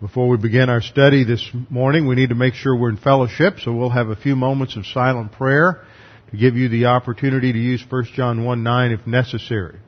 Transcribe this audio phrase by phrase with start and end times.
[0.00, 3.60] Before we begin our study this morning, we need to make sure we're in fellowship,
[3.60, 5.86] so we'll have a few moments of silent prayer
[6.30, 9.78] to give you the opportunity to use 1 John 1 9 if necessary.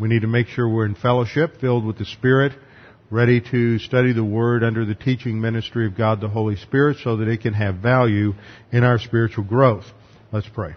[0.00, 2.52] We need to make sure we're in fellowship, filled with the Spirit,
[3.10, 7.18] ready to study the Word under the teaching ministry of God the Holy Spirit so
[7.18, 8.32] that it can have value
[8.72, 9.84] in our spiritual growth.
[10.32, 10.76] Let's pray.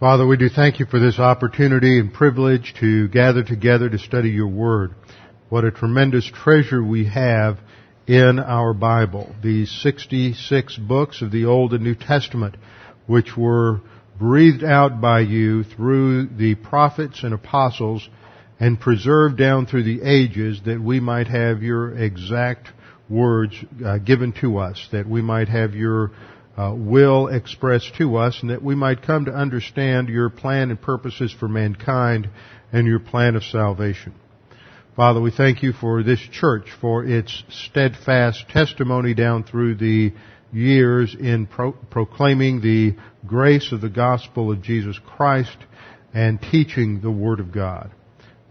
[0.00, 4.30] Father, we do thank you for this opportunity and privilege to gather together to study
[4.30, 4.94] your word.
[5.50, 7.58] What a tremendous treasure we have
[8.06, 9.34] in our Bible.
[9.42, 12.56] These 66 books of the Old and New Testament,
[13.06, 13.82] which were
[14.18, 18.08] breathed out by you through the prophets and apostles
[18.58, 22.68] and preserved down through the ages that we might have your exact
[23.10, 23.52] words
[23.84, 26.12] uh, given to us, that we might have your
[26.56, 30.80] uh, will express to us and that we might come to understand your plan and
[30.80, 32.28] purposes for mankind
[32.72, 34.14] and your plan of salvation.
[34.96, 40.12] Father, we thank you for this church, for its steadfast testimony down through the
[40.52, 42.96] years in pro- proclaiming the
[43.26, 45.56] grace of the gospel of Jesus Christ
[46.12, 47.92] and teaching the Word of God.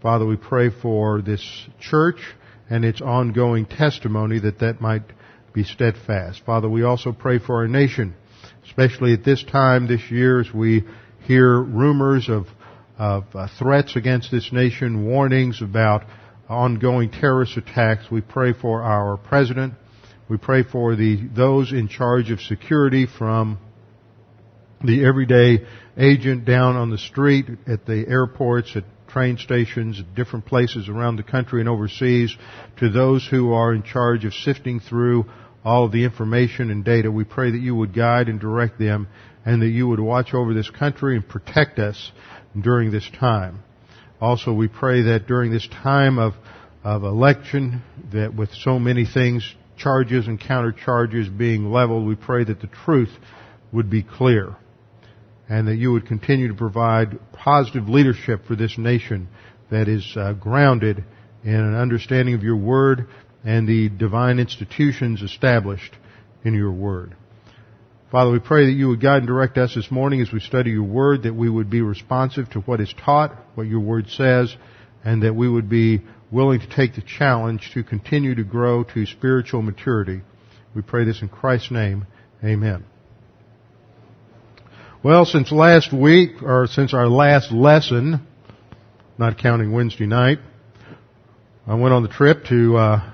[0.02, 1.44] Father, we pray for this
[1.78, 2.20] church
[2.70, 5.02] and its ongoing testimony that that might
[5.52, 6.42] be steadfast.
[6.44, 8.14] Father, we also pray for our nation,
[8.64, 10.84] especially at this time this year as we
[11.26, 12.46] hear rumors of,
[12.98, 16.04] of uh, threats against this nation, warnings about
[16.48, 18.10] ongoing terrorist attacks.
[18.10, 19.74] We pray for our president.
[20.28, 23.58] We pray for the, those in charge of security from
[24.82, 30.88] the everyday agent down on the street, at the airports, at train stations, different places
[30.88, 32.34] around the country and overseas,
[32.78, 35.26] to those who are in charge of sifting through
[35.64, 37.10] all of the information and data.
[37.10, 39.08] We pray that you would guide and direct them
[39.44, 42.12] and that you would watch over this country and protect us
[42.58, 43.62] during this time.
[44.20, 46.34] Also, we pray that during this time of,
[46.84, 47.82] of election,
[48.12, 52.66] that with so many things, charges and counter charges being leveled, we pray that the
[52.84, 53.10] truth
[53.72, 54.56] would be clear
[55.48, 59.28] and that you would continue to provide positive leadership for this nation
[59.70, 61.02] that is uh, grounded
[61.42, 63.06] in an understanding of your word
[63.44, 65.96] and the divine institutions established
[66.44, 67.14] in your word.
[68.10, 70.70] Father, we pray that you would guide and direct us this morning as we study
[70.70, 74.54] your word, that we would be responsive to what is taught, what your word says,
[75.04, 76.00] and that we would be
[76.30, 80.22] willing to take the challenge to continue to grow to spiritual maturity.
[80.74, 82.06] We pray this in Christ's name.
[82.42, 82.84] Amen.
[85.02, 88.26] Well, since last week, or since our last lesson,
[89.18, 90.40] not counting Wednesday night,
[91.66, 93.10] I went on the trip to uh,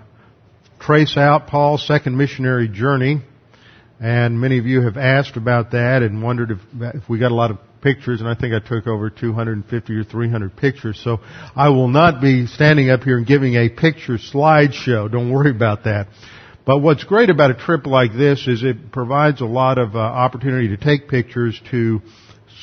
[0.87, 3.21] trace out Paul's second missionary journey.
[3.99, 6.59] And many of you have asked about that and wondered if,
[6.95, 10.05] if we got a lot of pictures, and I think I took over 250 or
[10.05, 11.01] 300 pictures.
[11.03, 11.19] So
[11.57, 15.11] I will not be standing up here and giving a picture slideshow.
[15.11, 16.09] Don't worry about that.
[16.65, 19.99] But what's great about a trip like this is it provides a lot of uh,
[19.99, 22.01] opportunity to take pictures, to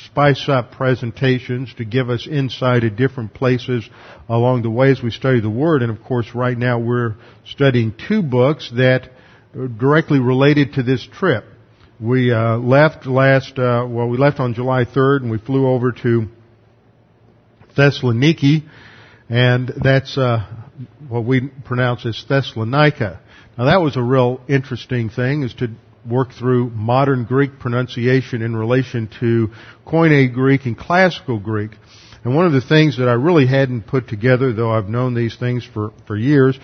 [0.06, 3.88] spice up presentations to give us insight at different places
[4.28, 5.82] along the way as we study the Word.
[5.82, 7.14] And of course, right now we're
[7.46, 9.10] studying two books that
[9.56, 11.44] are directly related to this trip.
[12.00, 15.92] We uh, left last, uh, well, we left on July 3rd and we flew over
[15.92, 16.26] to
[17.76, 18.64] Thessaloniki,
[19.28, 20.46] and that's uh,
[21.08, 23.20] what we pronounce as Thessalonica.
[23.56, 25.68] Now that was a real interesting thing, is to
[26.08, 29.48] work through modern Greek pronunciation in relation to
[29.86, 31.72] Koine Greek and Classical Greek.
[32.24, 35.36] And one of the things that I really hadn't put together, though I've known these
[35.36, 36.58] things for, for years,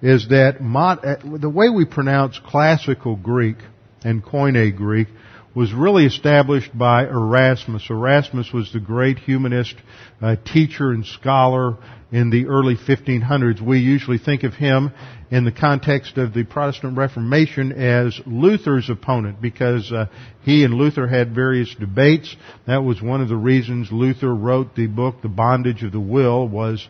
[0.00, 3.56] is that mod, uh, the way we pronounce Classical Greek
[4.04, 5.08] and Koine Greek
[5.54, 7.88] was really established by Erasmus.
[7.90, 9.74] Erasmus was the great humanist
[10.20, 11.76] uh, teacher and scholar
[12.10, 13.60] in the early 1500s.
[13.60, 14.92] We usually think of him
[15.32, 20.04] in the context of the Protestant Reformation as Luther's opponent because uh,
[20.42, 22.36] he and Luther had various debates.
[22.66, 26.46] That was one of the reasons Luther wrote the book The Bondage of the Will
[26.46, 26.86] was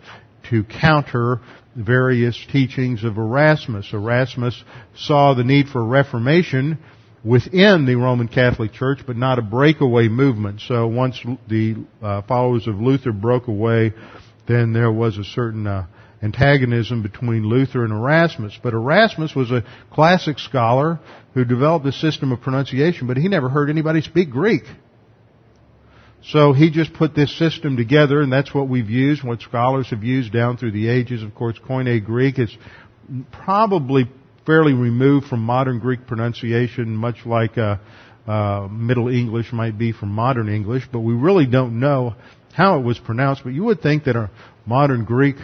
[0.50, 1.40] to counter
[1.76, 3.92] various teachings of Erasmus.
[3.92, 4.64] Erasmus
[4.96, 6.78] saw the need for reformation
[7.24, 10.62] within the Roman Catholic Church, but not a breakaway movement.
[10.62, 13.92] So once the uh, followers of Luther broke away,
[14.48, 15.86] then there was a certain uh,
[16.22, 18.58] antagonism between Luther and Erasmus.
[18.62, 21.00] But Erasmus was a classic scholar
[21.34, 24.62] who developed a system of pronunciation, but he never heard anybody speak Greek.
[26.24, 30.04] So he just put this system together, and that's what we've used, what scholars have
[30.04, 31.22] used down through the ages.
[31.22, 32.56] Of course, Koine Greek is
[33.32, 34.08] probably
[34.46, 37.78] fairly removed from modern Greek pronunciation, much like uh,
[38.26, 42.14] uh, Middle English might be from modern English, but we really don't know
[42.52, 43.42] how it was pronounced.
[43.42, 44.30] But you would think that a
[44.64, 45.36] modern Greek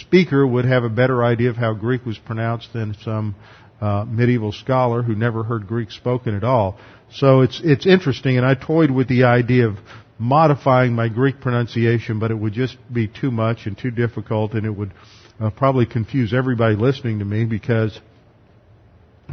[0.00, 3.34] speaker would have a better idea of how Greek was pronounced than some
[3.80, 6.78] uh, medieval scholar who never heard Greek spoken at all.
[7.10, 9.76] So it's it's interesting, and I toyed with the idea of
[10.18, 14.64] modifying my Greek pronunciation, but it would just be too much and too difficult, and
[14.64, 14.92] it would
[15.40, 17.98] uh, probably confuse everybody listening to me because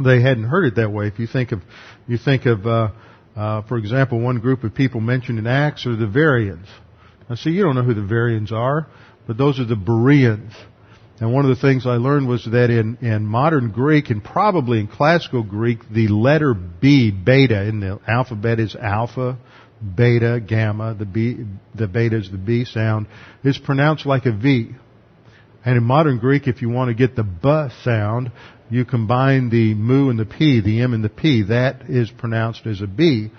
[0.02, 1.06] they hadn't heard it that way.
[1.06, 1.62] If you think of,
[2.08, 2.88] you think of, uh,
[3.36, 6.66] uh, for example, one group of people mentioned in Acts are the Varians.
[7.28, 8.88] Now, see, you don't know who the Varians are,
[9.30, 10.52] but those are the Bereans.
[11.20, 14.80] And one of the things I learned was that in, in modern Greek and probably
[14.80, 19.38] in classical Greek, the letter B, beta, in the alphabet is alpha,
[19.96, 21.44] beta, gamma, the B,
[21.76, 23.06] the beta is the B sound,
[23.44, 24.72] is pronounced like a V.
[25.64, 28.32] And in modern Greek, if you want to get the B sound,
[28.68, 31.44] you combine the mu and the p, the m and the p.
[31.44, 33.30] That is pronounced as a b.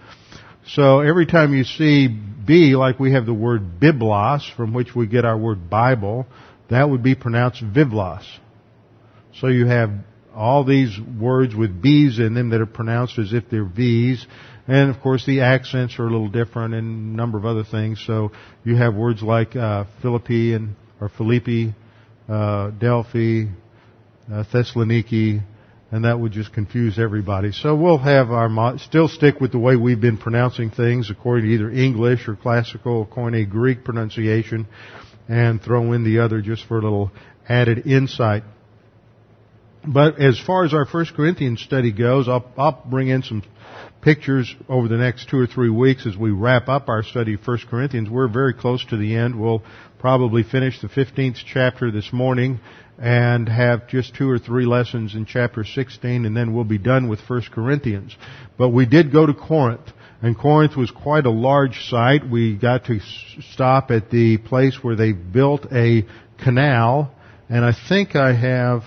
[0.68, 2.08] So every time you see
[2.52, 6.28] b, like we have the word biblos, from which we get our word Bible,
[6.70, 8.26] that would be pronounced vivlos.
[9.40, 9.92] So you have
[10.36, 14.28] all these words with b's in them that are pronounced as if they're v's.
[14.68, 18.04] And of course the accents are a little different and a number of other things.
[18.06, 18.34] So
[18.66, 21.74] you have words like uh, Philippi and or Philippi,
[22.28, 23.46] uh, Delphi,
[24.30, 25.42] uh, Thessaloniki,
[25.92, 27.52] and that would just confuse everybody.
[27.52, 31.54] So we'll have our still stick with the way we've been pronouncing things according to
[31.54, 34.68] either English or classical Koine Greek pronunciation,
[35.28, 37.12] and throw in the other just for a little
[37.48, 38.44] added insight.
[39.86, 43.44] But as far as our First Corinthians study goes, I'll, I'll bring in some
[44.02, 47.46] pictures over the next two or three weeks as we wrap up our study of
[47.46, 48.10] 1 Corinthians.
[48.10, 49.40] We're very close to the end.
[49.40, 49.64] We'll
[50.00, 52.60] probably finish the 15th chapter this morning
[53.02, 57.10] and have just two or three lessons in chapter 16 and then we'll be done
[57.10, 58.16] with 1 Corinthians.
[58.60, 62.30] But we did go to Corinth and Corinth was quite a large site.
[62.30, 63.00] We got to
[63.54, 66.06] stop at the place where they built a
[66.44, 67.12] canal
[67.50, 68.84] and I think I have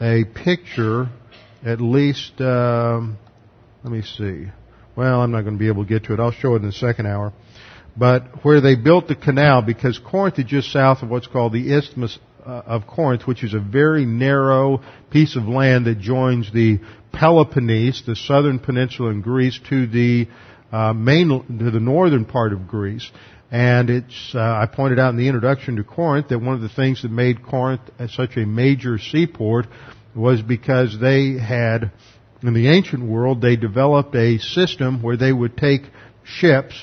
[0.00, 1.10] a picture
[1.62, 3.18] at least um,
[3.82, 4.46] let me see.
[4.96, 6.20] Well, I'm not going to be able to get to it.
[6.20, 7.34] I'll show it in the second hour.
[7.96, 11.74] But where they built the canal, because Corinth is just south of what's called the
[11.74, 16.80] Isthmus of Corinth, which is a very narrow piece of land that joins the
[17.12, 20.28] Peloponnese, the southern peninsula in Greece, to the
[20.72, 23.10] uh, main, to the northern part of Greece.
[23.50, 26.68] And it's, uh, I pointed out in the introduction to Corinth that one of the
[26.68, 29.66] things that made Corinth such a major seaport
[30.14, 31.92] was because they had
[32.42, 35.82] in the ancient world, they developed a system where they would take
[36.24, 36.74] ships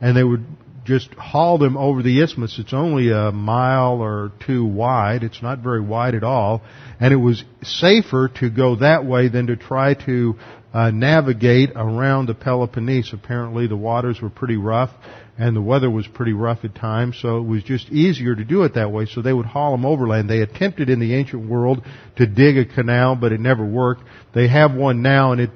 [0.00, 0.44] and they would
[0.88, 2.58] just haul them over the isthmus.
[2.58, 5.22] It's only a mile or two wide.
[5.22, 6.62] It's not very wide at all.
[6.98, 10.36] And it was safer to go that way than to try to
[10.72, 13.12] uh, navigate around the Peloponnese.
[13.12, 14.90] Apparently the waters were pretty rough
[15.36, 18.64] and the weather was pretty rough at times, so it was just easier to do
[18.64, 20.28] it that way, so they would haul them overland.
[20.28, 21.84] They attempted in the ancient world
[22.16, 24.02] to dig a canal, but it never worked.
[24.34, 25.50] They have one now, and it,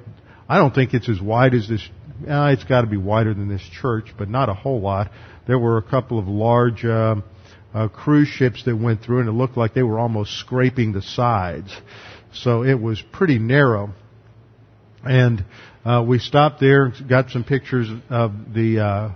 [0.47, 1.85] I don't think it's as wide as this,
[2.29, 5.11] uh, it's gotta be wider than this church, but not a whole lot.
[5.47, 7.15] There were a couple of large, uh,
[7.73, 11.01] uh, cruise ships that went through, and it looked like they were almost scraping the
[11.01, 11.75] sides.
[12.33, 13.91] So it was pretty narrow.
[15.03, 15.43] And
[15.83, 19.09] uh, we stopped there, got some pictures of the uh,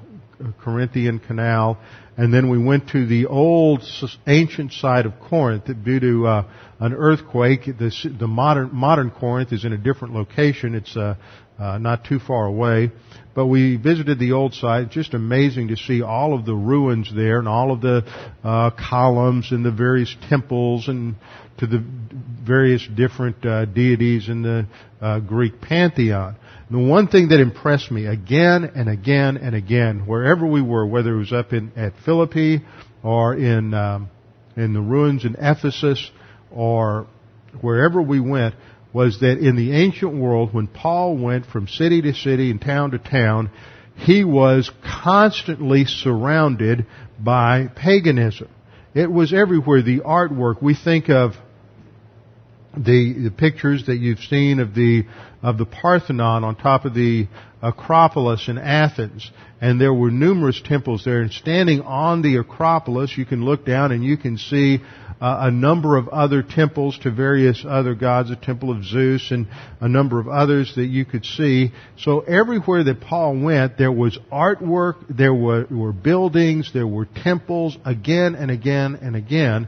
[0.60, 1.78] Corinthian Canal,
[2.18, 3.84] and then we went to the old
[4.26, 6.44] ancient side of Corinth due to uh,
[6.80, 7.66] an earthquake.
[7.66, 10.74] The, the, modern modern Corinth is in a different location.
[10.74, 11.16] It's uh,
[11.60, 12.92] uh, not too far away.
[13.34, 14.90] But we visited the old site.
[14.90, 18.04] Just amazing to see all of the ruins there and all of the
[18.44, 21.16] uh, columns and the various temples and
[21.60, 21.84] to the
[22.44, 24.66] various different uh, deities in the
[25.02, 26.36] uh, Greek pantheon.
[26.70, 31.14] The one thing that impressed me again and again and again, wherever we were, whether
[31.14, 32.62] it was up in at Philippi
[33.04, 34.10] or in um,
[34.56, 36.12] in the ruins in Ephesus
[36.52, 37.08] or
[37.62, 38.56] wherever we went,
[38.98, 42.90] was that in the ancient world, when Paul went from city to city and town
[42.92, 43.52] to town,
[43.96, 44.72] he was
[45.04, 46.88] constantly surrounded
[47.20, 48.50] by paganism.
[48.96, 49.84] It was everywhere.
[49.84, 51.34] The artwork, we think of
[52.76, 55.04] the, the pictures that you've seen of the
[55.44, 57.28] of the Parthenon on top of the
[57.62, 61.22] Acropolis in Athens, and there were numerous temples there.
[61.22, 64.80] And standing on the Acropolis, you can look down and you can see
[65.20, 69.48] uh, a number of other temples to various other gods, a temple of Zeus and
[69.82, 71.72] a number of others that you could see.
[71.98, 77.78] So everywhere that Paul went, there was artwork, there were, were buildings, there were temples
[77.84, 79.68] again and again and again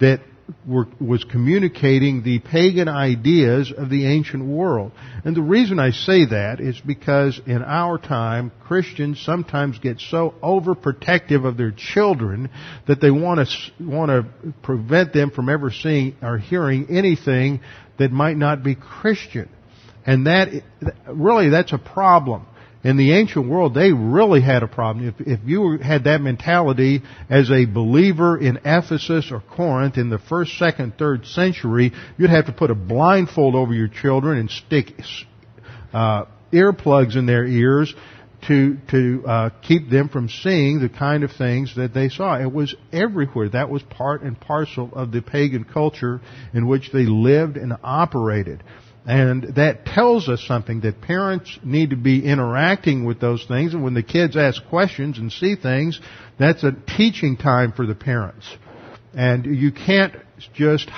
[0.00, 0.20] that
[0.66, 4.92] were, was communicating the pagan ideas of the ancient world.
[5.24, 10.34] And the reason I say that is because in our time, Christians sometimes get so
[10.42, 12.50] overprotective of their children
[12.86, 17.60] that they want to, want to prevent them from ever seeing or hearing anything
[17.98, 19.48] that might not be Christian.
[20.06, 20.48] And that,
[21.06, 22.46] really, that's a problem
[22.82, 25.08] in the ancient world, they really had a problem.
[25.08, 30.18] If, if you had that mentality as a believer in Ephesus or Corinth in the
[30.18, 34.92] first, second, third century, you'd have to put a blindfold over your children and stick
[35.92, 37.94] uh, earplugs in their ears
[38.48, 42.40] to to uh, keep them from seeing the kind of things that they saw.
[42.40, 43.50] It was everywhere.
[43.50, 46.20] That was part and parcel of the pagan culture
[46.54, 48.62] in which they lived and operated.
[49.06, 53.72] And that tells us something that parents need to be interacting with those things.
[53.72, 55.98] And when the kids ask questions and see things,
[56.38, 58.46] that's a teaching time for the parents.
[59.14, 60.14] And you can't
[60.54, 60.90] just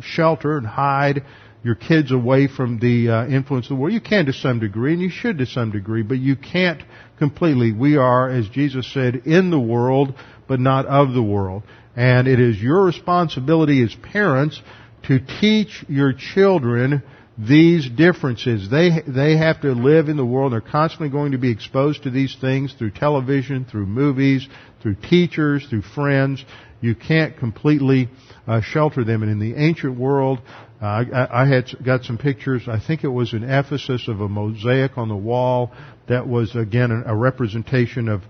[0.00, 1.22] shelter and hide
[1.62, 3.94] your kids away from the uh, influence of the world.
[3.94, 6.82] You can to some degree, and you should to some degree, but you can't
[7.18, 7.72] completely.
[7.72, 10.14] We are, as Jesus said, in the world,
[10.46, 11.62] but not of the world.
[11.96, 14.60] And it is your responsibility as parents
[15.04, 17.02] to teach your children
[17.36, 18.70] these differences.
[18.70, 20.52] They, they have to live in the world.
[20.52, 24.48] They're constantly going to be exposed to these things through television, through movies,
[24.82, 26.44] through teachers, through friends.
[26.80, 28.08] You can't completely
[28.46, 29.22] uh, shelter them.
[29.22, 30.40] And in the ancient world,
[30.80, 32.68] uh, I, I had got some pictures.
[32.68, 35.72] I think it was in Ephesus of a mosaic on the wall
[36.08, 38.22] that was again a representation of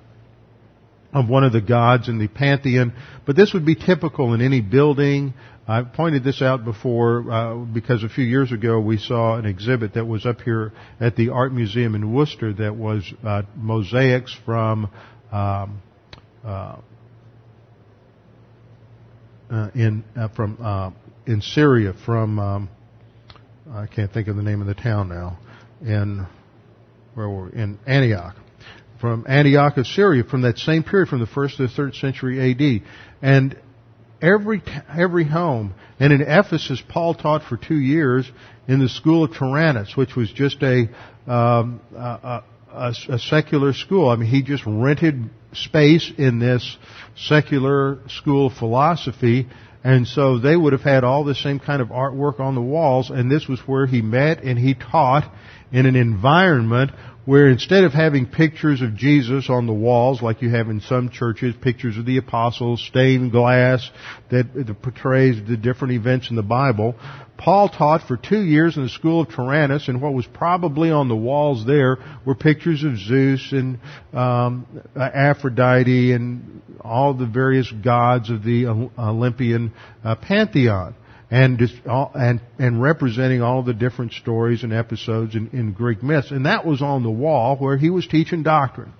[1.14, 2.92] of one of the gods in the pantheon.
[3.24, 5.32] But this would be typical in any building,
[5.66, 9.94] I've pointed this out before uh, because a few years ago we saw an exhibit
[9.94, 14.90] that was up here at the Art Museum in Worcester that was uh, mosaics from
[15.32, 15.82] um,
[16.44, 16.76] uh,
[19.50, 20.90] uh in uh, from uh,
[21.26, 22.68] in Syria from um,
[23.70, 25.38] I can't think of the name of the town now
[25.80, 26.26] in
[27.14, 27.52] where were we?
[27.58, 28.36] in Antioch
[29.04, 32.52] from Antioch of Syria from that same period from the first to the third century
[32.52, 32.88] AD
[33.20, 33.54] and
[34.22, 34.62] every
[34.96, 35.74] every home.
[36.00, 38.26] And in Ephesus, Paul taught for two years
[38.66, 40.88] in the school of Tyrannus, which was just a,
[41.30, 44.08] um, a, a, a secular school.
[44.08, 46.78] I mean, he just rented space in this
[47.14, 49.48] secular school philosophy,
[49.84, 53.10] and so they would have had all the same kind of artwork on the walls,
[53.10, 55.30] and this was where he met and he taught
[55.74, 56.92] in an environment
[57.24, 61.08] where instead of having pictures of Jesus on the walls, like you have in some
[61.08, 63.90] churches, pictures of the apostles, stained glass
[64.30, 64.46] that,
[64.82, 66.94] portrays the different events in the Bible,
[67.36, 71.08] Paul taught for two years in the school of Tyrannus, and what was probably on
[71.08, 73.80] the walls there were pictures of Zeus and
[74.12, 79.72] um, Aphrodite and all the various gods of the Olympian
[80.04, 80.94] uh, pantheon
[81.34, 81.60] and
[82.14, 86.64] and and representing all the different stories and episodes in, in Greek myths, and that
[86.64, 88.92] was on the wall where he was teaching doctrine.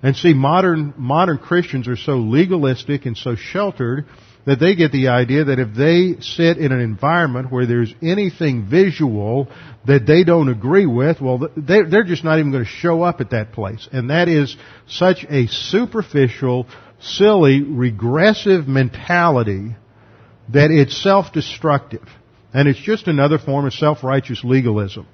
[0.00, 4.06] And see, modern modern Christians are so legalistic and so sheltered
[4.44, 8.68] that they get the idea that if they sit in an environment where there's anything
[8.70, 9.48] visual
[9.86, 13.30] that they don't agree with, well, they're just not even going to show up at
[13.30, 13.88] that place.
[13.90, 14.56] And that is
[14.86, 16.68] such a superficial,
[17.00, 19.74] silly, regressive mentality
[20.52, 22.06] that it's self-destructive.
[22.52, 25.06] And it's just another form of self-righteous legalism.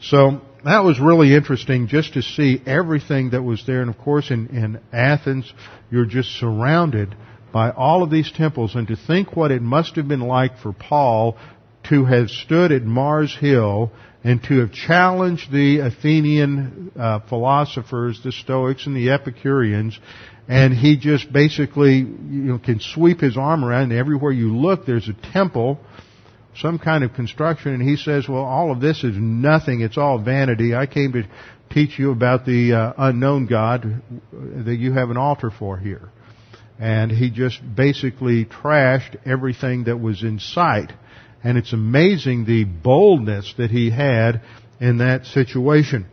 [0.00, 3.80] So, that was really interesting just to see everything that was there.
[3.80, 5.50] And of course, in, in Athens,
[5.90, 7.16] you're just surrounded
[7.52, 8.74] by all of these temples.
[8.74, 11.38] And to think what it must have been like for Paul
[11.84, 13.90] to have stood at Mars Hill
[14.22, 19.98] and to have challenged the Athenian uh, philosophers, the Stoics and the Epicureans,
[20.50, 24.84] and he just basically you know, can sweep his arm around, and everywhere you look,
[24.84, 25.78] there's a temple,
[26.56, 30.18] some kind of construction, and he says, well, all of this is nothing, it's all
[30.18, 30.74] vanity.
[30.74, 31.22] I came to
[31.72, 34.02] teach you about the uh, unknown God
[34.32, 36.08] that you have an altar for here.
[36.80, 40.92] And he just basically trashed everything that was in sight.
[41.44, 44.42] And it's amazing the boldness that he had
[44.80, 46.06] in that situation.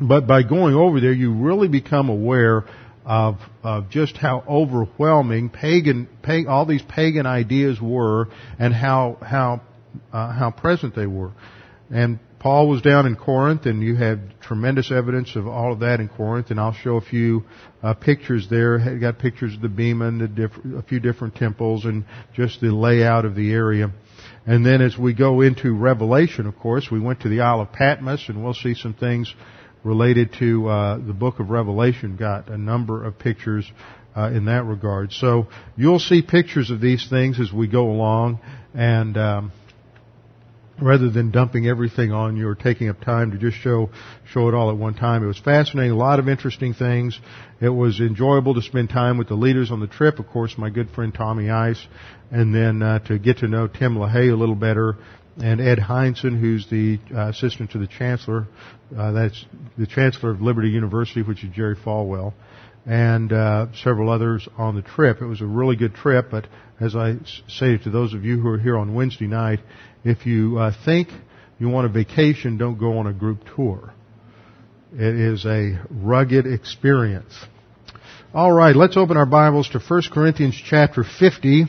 [0.00, 2.64] But by going over there, you really become aware
[3.04, 9.60] of, of just how overwhelming pagan, pag, all these pagan ideas were and how, how,
[10.12, 11.32] uh, how present they were.
[11.90, 16.00] And Paul was down in Corinth, and you have tremendous evidence of all of that
[16.00, 16.50] in Corinth.
[16.50, 17.44] And I'll show a few
[17.82, 18.78] uh, pictures there.
[18.78, 22.60] Had got pictures of the bema and the diff- a few different temples, and just
[22.60, 23.92] the layout of the area.
[24.46, 27.72] And then as we go into Revelation, of course, we went to the Isle of
[27.72, 29.34] Patmos, and we'll see some things
[29.84, 32.16] related to uh, the book of Revelation.
[32.16, 33.70] Got a number of pictures
[34.16, 35.12] uh, in that regard.
[35.12, 38.40] So you'll see pictures of these things as we go along,
[38.74, 39.52] and um,
[40.80, 43.90] rather than dumping everything on you or taking up time to just show
[44.26, 45.22] show it all at one time.
[45.22, 47.18] It was fascinating, a lot of interesting things.
[47.60, 50.18] It was enjoyable to spend time with the leaders on the trip.
[50.18, 51.84] Of course, my good friend Tommy Ice,
[52.30, 54.96] and then uh, to get to know Tim LaHaye a little better,
[55.42, 58.46] and Ed Hindson, who's the uh, assistant to the chancellor.
[58.96, 59.44] Uh, that's
[59.76, 62.34] the chancellor of Liberty University, which is Jerry Falwell,
[62.86, 65.20] and uh, several others on the trip.
[65.20, 66.46] It was a really good trip, but
[66.80, 67.16] as I
[67.48, 69.60] say to those of you who are here on Wednesday night,
[70.04, 71.08] if you uh, think
[71.58, 73.92] you want a vacation, don't go on a group tour.
[74.92, 77.34] It is a rugged experience.
[78.32, 81.64] All right, let's open our Bibles to 1 Corinthians chapter 50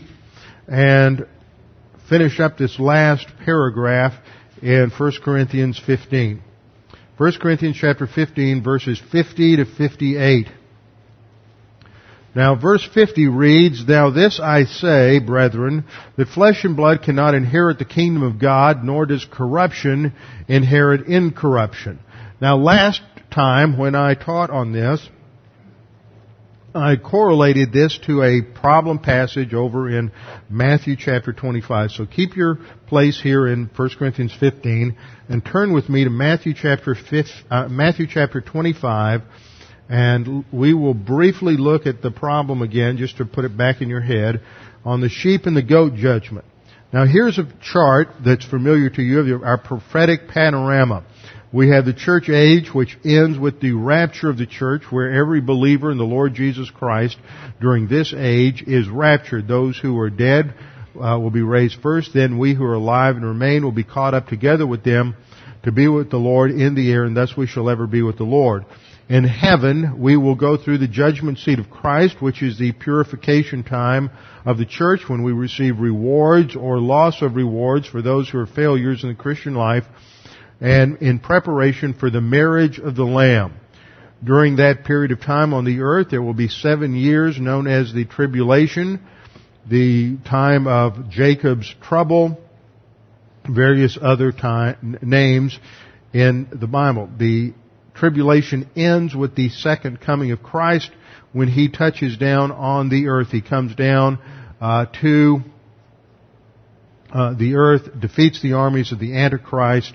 [0.67, 1.27] and
[2.09, 4.13] finish up this last paragraph
[4.61, 6.41] in 1 Corinthians 15.
[7.17, 10.47] 1 Corinthians chapter 15 verses 50 to 58.
[12.35, 15.85] Now verse 50 reads, Now this I say, brethren,
[16.17, 20.13] that flesh and blood cannot inherit the kingdom of God, nor does corruption
[20.49, 21.99] inherit incorruption.
[22.41, 25.07] Now last time when I taught on this,
[26.75, 30.11] I correlated this to a problem passage over in
[30.49, 31.91] Matthew chapter 25.
[31.91, 34.97] So keep your place here in 1 Corinthians 15
[35.29, 39.21] and turn with me to Matthew chapter 5, uh, Matthew chapter 25
[39.87, 43.87] and we will briefly look at the problem again just to put it back in
[43.87, 44.41] your head
[44.83, 46.45] on the sheep and the goat judgment.
[46.91, 51.05] Now here's a chart that's familiar to you of our prophetic panorama.
[51.55, 55.39] We have the church age, which ends with the rapture of the church, where every
[55.39, 57.17] believer in the Lord Jesus Christ
[57.61, 59.47] during this age is raptured.
[59.47, 60.53] Those who are dead
[60.95, 64.13] uh, will be raised first, then we who are alive and remain will be caught
[64.13, 65.15] up together with them
[65.63, 68.17] to be with the Lord in the air, and thus we shall ever be with
[68.17, 68.65] the Lord.
[69.07, 73.63] In heaven, we will go through the judgment seat of Christ, which is the purification
[73.63, 74.09] time
[74.43, 78.45] of the church when we receive rewards or loss of rewards for those who are
[78.45, 79.85] failures in the Christian life
[80.61, 83.53] and in preparation for the marriage of the Lamb.
[84.23, 87.93] During that period of time on the earth, there will be seven years known as
[87.93, 89.01] the tribulation,
[89.69, 92.39] the time of Jacob's trouble,
[93.47, 95.59] various other time, names
[96.13, 97.09] in the Bible.
[97.17, 97.53] The
[97.93, 100.89] tribulation ends with the second coming of Christ
[101.33, 103.29] when he touches down on the earth.
[103.29, 104.19] He comes down
[104.61, 105.39] uh, to
[107.13, 109.93] uh, the earth, defeats the armies of the Antichrist,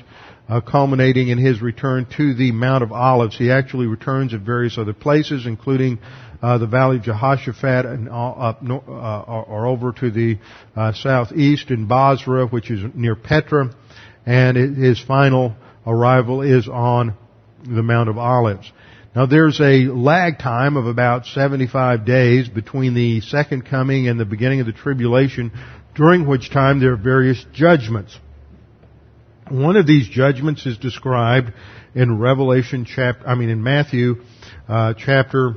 [0.50, 3.38] uh, culminating in his return to the Mount of Olives.
[3.38, 6.00] He actually returns at various other places, including
[6.42, 10.38] uh, the Valley of Jehoshaphat and up uh, or over to the
[10.74, 13.72] uh, southeast in Bozrah, which is near Petra,
[14.26, 15.54] and his final
[15.86, 17.14] arrival is on
[17.64, 18.72] the Mount of Olives.
[19.14, 24.24] Now there's a lag time of about 75 days between the second coming and the
[24.24, 25.52] beginning of the tribulation,
[25.94, 28.18] during which time there are various judgments.
[29.50, 31.52] One of these judgments is described
[31.94, 34.22] in Revelation chapter, I mean in Matthew
[34.68, 35.56] uh, chapter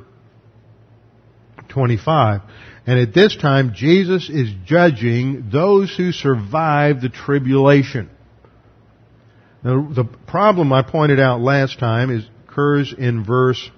[1.69, 2.41] 25.
[2.88, 8.10] And at this time, Jesus is judging those who survive the tribulation.
[9.63, 13.69] Now, the problem I pointed out last time is, occurs in verse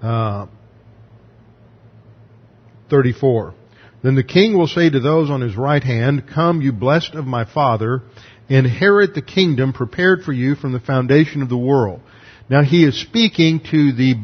[0.00, 0.46] uh,
[2.88, 3.54] 34.
[4.02, 7.26] Then the king will say to those on his right hand, Come, you blessed of
[7.26, 8.02] my father,
[8.48, 12.00] inherit the kingdom prepared for you from the foundation of the world.
[12.48, 14.14] Now he is speaking to the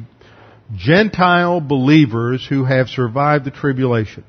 [0.75, 4.25] Gentile believers who have survived the tribulation.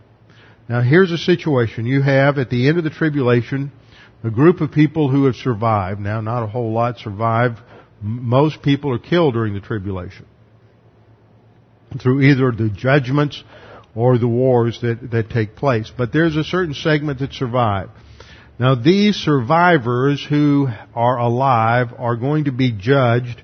[0.69, 1.85] Now here's a situation.
[1.85, 3.71] You have at the end of the tribulation
[4.23, 5.99] a group of people who have survived.
[5.99, 7.57] Now not a whole lot survived.
[8.01, 10.25] Most people are killed during the tribulation.
[11.99, 13.43] Through either the judgments
[13.97, 15.91] or the wars that, that take place.
[15.97, 17.89] But there's a certain segment that survive.
[18.59, 23.41] Now these survivors who are alive are going to be judged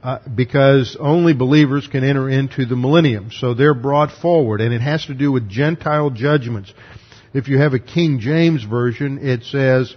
[0.00, 3.32] uh, because only believers can enter into the millennium.
[3.32, 6.72] So they're brought forward, and it has to do with Gentile judgments.
[7.34, 9.94] If you have a King James version, it says,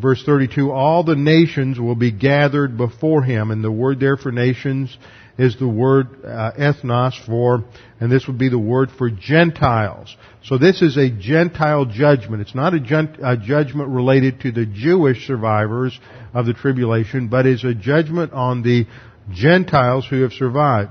[0.00, 4.32] verse 32, all the nations will be gathered before him, and the word there for
[4.32, 4.96] nations
[5.36, 7.64] is the word uh, ethnos for,
[8.00, 10.16] and this would be the word for Gentiles.
[10.44, 12.42] So this is a Gentile judgment.
[12.42, 15.98] It's not a, a judgment related to the Jewish survivors
[16.32, 18.86] of the tribulation, but is a judgment on the
[19.32, 20.90] Gentiles who have survived.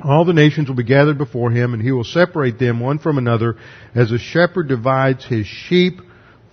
[0.00, 3.18] All the nations will be gathered before him, and he will separate them one from
[3.18, 3.56] another
[3.94, 6.00] as a shepherd divides his sheep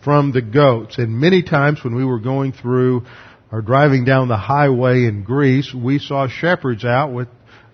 [0.04, 0.98] from the goats.
[0.98, 3.06] And many times when we were going through
[3.52, 7.28] or driving down the highway in Greece, we saw shepherds out with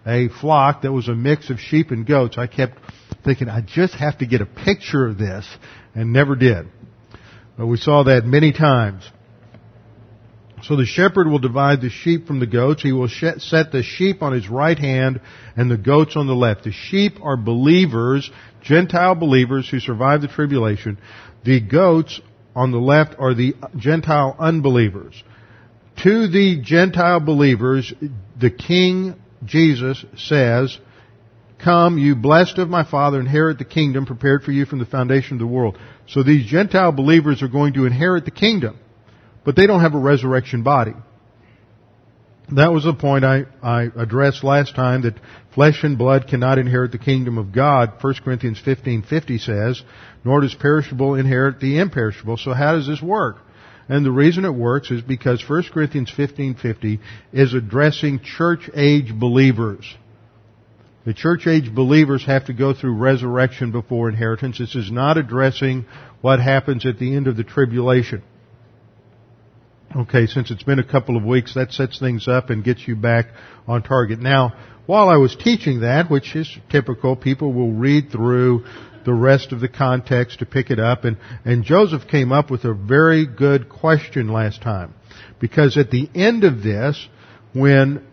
[0.06, 2.38] a flock that was a mix of sheep and goats.
[2.38, 2.80] I kept
[3.24, 5.48] thinking, I just have to get a picture of this,
[5.94, 6.68] and never did.
[7.58, 9.10] But we saw that many times.
[10.64, 12.84] So the shepherd will divide the sheep from the goats.
[12.84, 15.20] He will set the sheep on his right hand
[15.56, 16.64] and the goats on the left.
[16.64, 18.30] The sheep are believers,
[18.62, 21.00] Gentile believers who survive the tribulation.
[21.44, 22.22] The goats
[22.56, 25.24] on the left are the Gentile unbelievers.
[26.04, 27.94] To the Gentile believers,
[28.40, 30.78] the King Jesus says,
[31.64, 35.34] Come, you blessed of my Father, inherit the kingdom prepared for you from the foundation
[35.34, 35.78] of the world.
[36.08, 38.80] So these Gentile believers are going to inherit the kingdom
[39.44, 40.94] but they don't have a resurrection body.
[42.54, 45.16] That was the point I, I addressed last time that
[45.56, 47.94] flesh and blood cannot inherit the kingdom of God.
[48.02, 49.82] 1 Corinthians 15:50 says,
[50.26, 53.38] "Nor does perishable inherit the imperishable." So how does this work?
[53.92, 57.00] And the reason it works is because 1 Corinthians 15:50
[57.34, 59.84] is addressing church age believers.
[61.04, 64.60] The church age believers have to go through resurrection before inheritance.
[64.60, 65.84] This is not addressing
[66.22, 68.24] what happens at the end of the tribulation.
[69.94, 72.96] Okay, since it's been a couple of weeks, that sets things up and gets you
[72.96, 73.26] back
[73.68, 74.22] on target.
[74.22, 74.54] Now,
[74.86, 78.64] while I was teaching that, which is typical, people will read through
[79.06, 82.66] the rest of the context to pick it up, and, and Joseph came up with
[82.66, 84.94] a very good question last time.
[85.40, 87.08] Because at the end of this,
[87.54, 88.06] when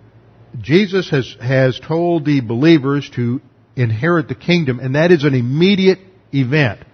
[0.61, 3.41] Jesus has, has told the believers to
[3.77, 6.01] inherit the kingdom, and that is an immediate
[6.33, 6.85] event.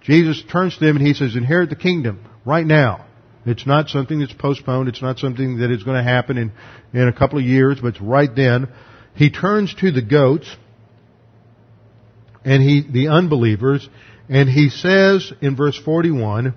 [0.00, 3.06] Jesus turns to them and he says, inherit the kingdom right now.
[3.44, 4.88] It's not something that's postponed.
[4.88, 6.52] It's not something that is going to happen in,
[6.92, 8.68] in a couple of years, but it's right then.
[9.14, 10.48] He turns to the goats
[12.44, 13.88] and he, the unbelievers,
[14.28, 16.54] and he says in verse 41,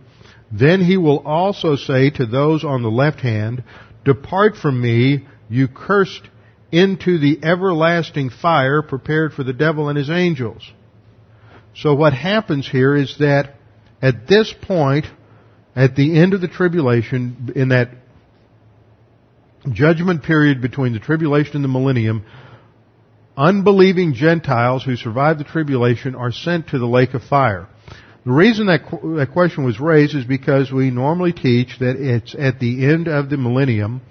[0.51, 3.63] then he will also say to those on the left hand,
[4.03, 6.29] depart from me, you cursed
[6.71, 10.63] into the everlasting fire prepared for the devil and his angels.
[11.75, 13.55] So what happens here is that
[14.01, 15.05] at this point,
[15.75, 17.89] at the end of the tribulation, in that
[19.71, 22.25] judgment period between the tribulation and the millennium,
[23.37, 27.67] unbelieving Gentiles who survived the tribulation are sent to the lake of fire.
[28.25, 32.59] The reason that, that question was raised is because we normally teach that it's at
[32.59, 34.01] the end of the millennium,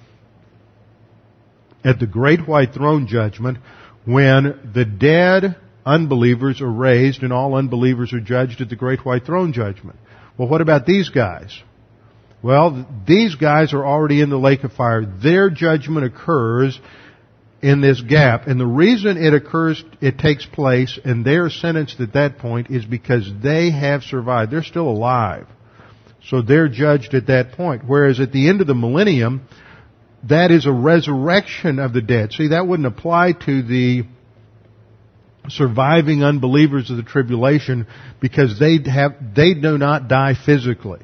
[1.84, 3.58] at the great white throne judgment,
[4.04, 9.24] when the dead unbelievers are raised and all unbelievers are judged at the great white
[9.24, 9.98] throne judgment.
[10.38, 11.60] Well, what about these guys?
[12.42, 15.04] Well, these guys are already in the lake of fire.
[15.04, 16.78] Their judgment occurs
[17.64, 18.46] in this gap.
[18.46, 22.70] And the reason it occurs, it takes place, and they are sentenced at that point
[22.70, 24.52] is because they have survived.
[24.52, 25.46] They're still alive.
[26.28, 27.82] So they're judged at that point.
[27.86, 29.48] Whereas at the end of the millennium,
[30.28, 32.32] that is a resurrection of the dead.
[32.32, 34.02] See, that wouldn't apply to the
[35.48, 37.86] surviving unbelievers of the tribulation
[38.20, 41.00] because they have, they do not die physically.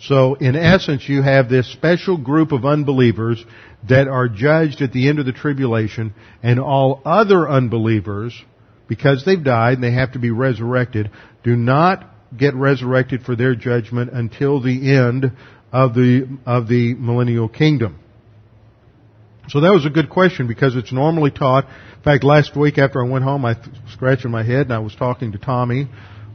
[0.00, 3.44] So in essence, you have this special group of unbelievers
[3.88, 8.40] that are judged at the end of the tribulation and all other unbelievers,
[8.88, 11.10] because they've died and they have to be resurrected,
[11.42, 15.32] do not get resurrected for their judgment until the end
[15.72, 17.98] of the, of the millennial kingdom.
[19.48, 21.64] So that was a good question because it's normally taught.
[21.64, 24.78] In fact, last week after I went home, I was scratching my head and I
[24.78, 25.88] was talking to Tommy,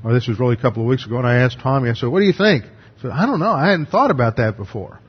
[0.03, 2.09] or this was really a couple of weeks ago, and I asked Tommy, I said,
[2.09, 2.65] what do you think?
[3.03, 3.51] Said, I don't know.
[3.51, 4.99] I hadn't thought about that before.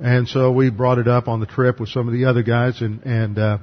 [0.00, 2.80] And so we brought it up on the trip with some of the other guys,
[2.80, 3.58] and and uh,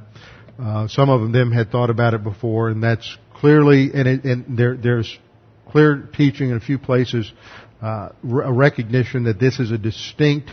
[0.61, 4.57] uh, some of them had thought about it before, and that's clearly and, it, and
[4.57, 5.17] there there's
[5.69, 7.31] clear teaching in a few places,
[7.81, 10.51] uh, a recognition that this is a distinct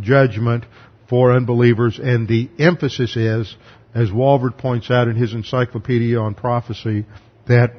[0.00, 0.64] judgment
[1.08, 3.56] for unbelievers, and the emphasis is,
[3.92, 7.06] as Walvoord points out in his encyclopedia on prophecy,
[7.48, 7.72] that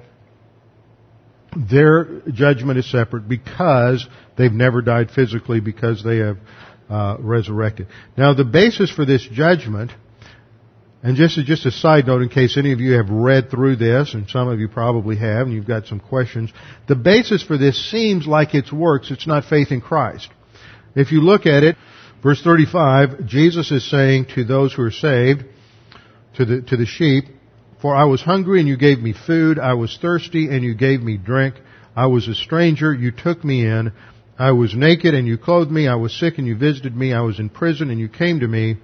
[1.56, 4.06] their judgment is separate because
[4.38, 6.38] they've never died physically because they have
[6.90, 7.88] uh, resurrected.
[8.18, 9.92] Now, the basis for this judgment,
[11.02, 14.14] and just just a side note, in case any of you have read through this,
[14.14, 16.52] and some of you probably have, and you've got some questions,
[16.88, 19.12] the basis for this seems like it's works.
[19.12, 20.30] It's not faith in Christ.
[20.96, 21.76] If you look at it,
[22.24, 25.46] verse 35, Jesus is saying to those who are saved,
[26.38, 27.26] to the to the sheep,
[27.86, 31.04] "For I was hungry, and you gave me food; I was thirsty, and you gave
[31.04, 31.54] me drink;
[31.96, 33.92] I was a stranger, you took me in."
[34.40, 35.88] I was naked and you clothed me.
[35.88, 37.14] I was sick and you visited me.
[37.14, 38.78] I was in prison and you came to me.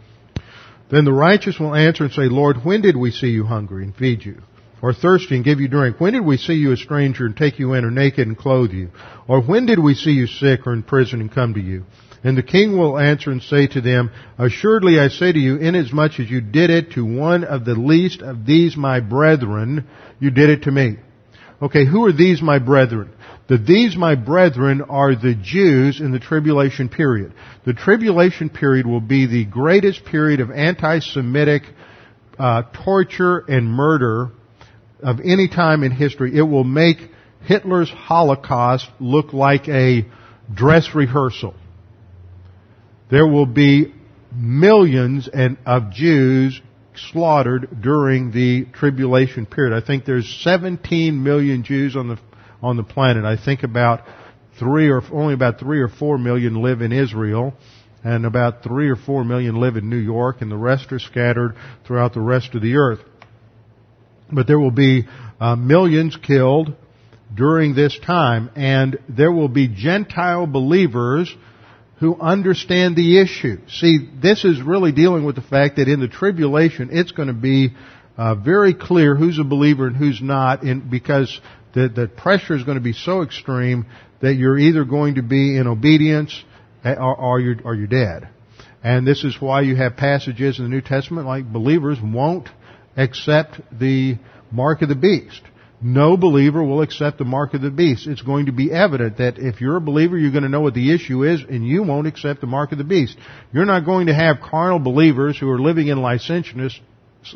[0.91, 3.95] Then the righteous will answer and say, Lord, when did we see you hungry and
[3.95, 4.35] feed you?
[4.83, 5.99] Or thirsty and give you drink?
[5.99, 8.71] When did we see you a stranger and take you in or naked and clothe
[8.71, 8.91] you?
[9.27, 11.85] Or when did we see you sick or in prison and come to you?
[12.23, 16.19] And the king will answer and say to them, Assuredly I say to you, inasmuch
[16.19, 19.87] as you did it to one of the least of these my brethren,
[20.19, 20.97] you did it to me.
[21.61, 23.11] Okay, who are these my brethren?
[23.51, 27.33] that these, my brethren, are the Jews in the tribulation period.
[27.65, 31.63] The tribulation period will be the greatest period of anti-Semitic
[32.39, 34.29] uh, torture and murder
[35.03, 36.37] of any time in history.
[36.37, 36.99] It will make
[37.43, 40.05] Hitler's Holocaust look like a
[40.53, 41.53] dress rehearsal.
[43.11, 43.93] There will be
[44.33, 46.61] millions and, of Jews
[46.95, 49.75] slaughtered during the tribulation period.
[49.75, 52.17] I think there's 17 million Jews on the
[52.63, 53.25] on the planet.
[53.25, 54.01] I think about
[54.59, 57.53] three or only about three or four million live in Israel,
[58.03, 61.55] and about three or four million live in New York, and the rest are scattered
[61.85, 62.99] throughout the rest of the earth.
[64.31, 65.07] But there will be
[65.39, 66.75] uh, millions killed
[67.33, 71.35] during this time, and there will be Gentile believers
[72.01, 73.57] who understand the issue.
[73.69, 77.33] See, this is really dealing with the fact that in the tribulation, it's going to
[77.33, 77.75] be
[78.17, 81.39] uh, very clear who's a believer and who's not, because
[81.75, 83.85] the, the pressure is going to be so extreme
[84.19, 86.43] that you're either going to be in obedience
[86.83, 88.27] or, or, you're, or you're dead.
[88.83, 92.49] And this is why you have passages in the New Testament like believers won't
[92.97, 94.17] accept the
[94.51, 95.43] mark of the beast.
[95.81, 98.05] No believer will accept the mark of the beast.
[98.05, 100.75] It's going to be evident that if you're a believer, you're going to know what
[100.75, 103.17] the issue is, and you won't accept the mark of the beast.
[103.51, 106.79] You're not going to have carnal believers who are living in licentiousness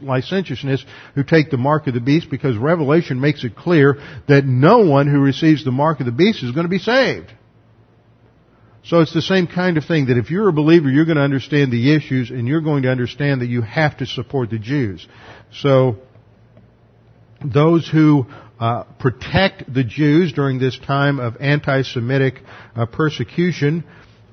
[0.01, 4.79] licentiousness who take the mark of the beast because Revelation makes it clear that no
[4.79, 7.31] one who receives the mark of the beast is going to be saved.
[8.83, 11.23] So it's the same kind of thing that if you're a believer, you're going to
[11.23, 15.07] understand the issues and you're going to understand that you have to support the Jews.
[15.51, 15.97] So
[17.53, 18.25] those who
[18.59, 22.41] uh, protect the Jews during this time of anti-Semitic
[22.75, 23.83] uh, persecution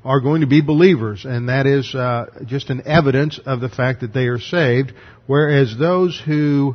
[0.04, 4.00] are going to be believers, and that is uh, just an evidence of the fact
[4.00, 4.92] that they are saved.
[5.26, 6.74] Whereas those who,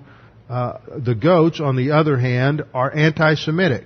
[0.49, 3.85] uh, the goats, on the other hand, are anti-Semitic.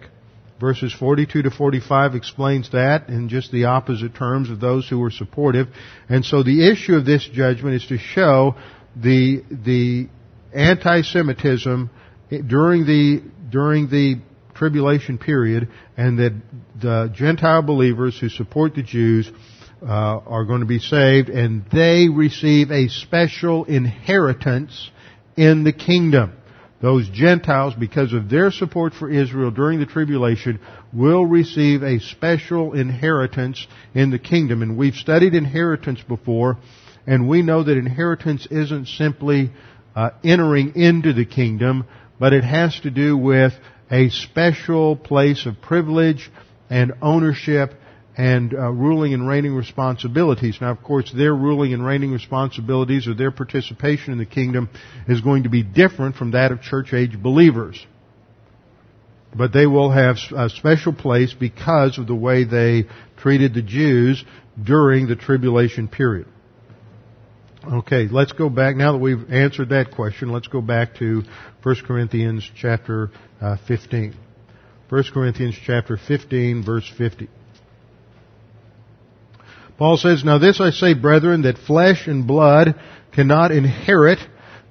[0.60, 5.10] Verses 42 to 45 explains that in just the opposite terms of those who were
[5.10, 5.68] supportive.
[6.08, 8.56] And so the issue of this judgment is to show
[8.96, 10.08] the the
[10.54, 11.90] anti-Semitism
[12.40, 14.22] during the during the
[14.54, 15.68] tribulation period,
[15.98, 16.34] and that
[16.80, 19.30] the Gentile believers who support the Jews
[19.82, 24.92] uh, are going to be saved, and they receive a special inheritance
[25.36, 26.34] in the kingdom.
[26.82, 30.60] Those Gentiles, because of their support for Israel during the tribulation,
[30.92, 34.64] will receive a special inheritance in the kingdom.
[34.64, 36.58] And we've studied inheritance before,
[37.06, 39.52] and we know that inheritance isn't simply
[39.96, 41.86] uh, entering into the kingdom,
[42.22, 43.52] but it has to do with
[43.90, 46.30] a special place of privilege
[46.70, 47.74] and ownership
[48.16, 50.60] and uh, ruling and reigning responsibilities.
[50.62, 54.70] Now, of course, their ruling and reigning responsibilities or their participation in the kingdom
[55.08, 57.84] is going to be different from that of church age believers.
[59.36, 62.84] But they will have a special place because of the way they
[63.18, 64.24] treated the Jews
[64.64, 66.28] during the tribulation period.
[67.64, 71.22] Okay, let's go back, now that we've answered that question, let's go back to
[71.62, 74.16] 1 Corinthians chapter uh, 15.
[74.90, 77.30] 1 Corinthians chapter 15 verse 50.
[79.78, 82.80] Paul says, Now this I say, brethren, that flesh and blood
[83.14, 84.18] cannot inherit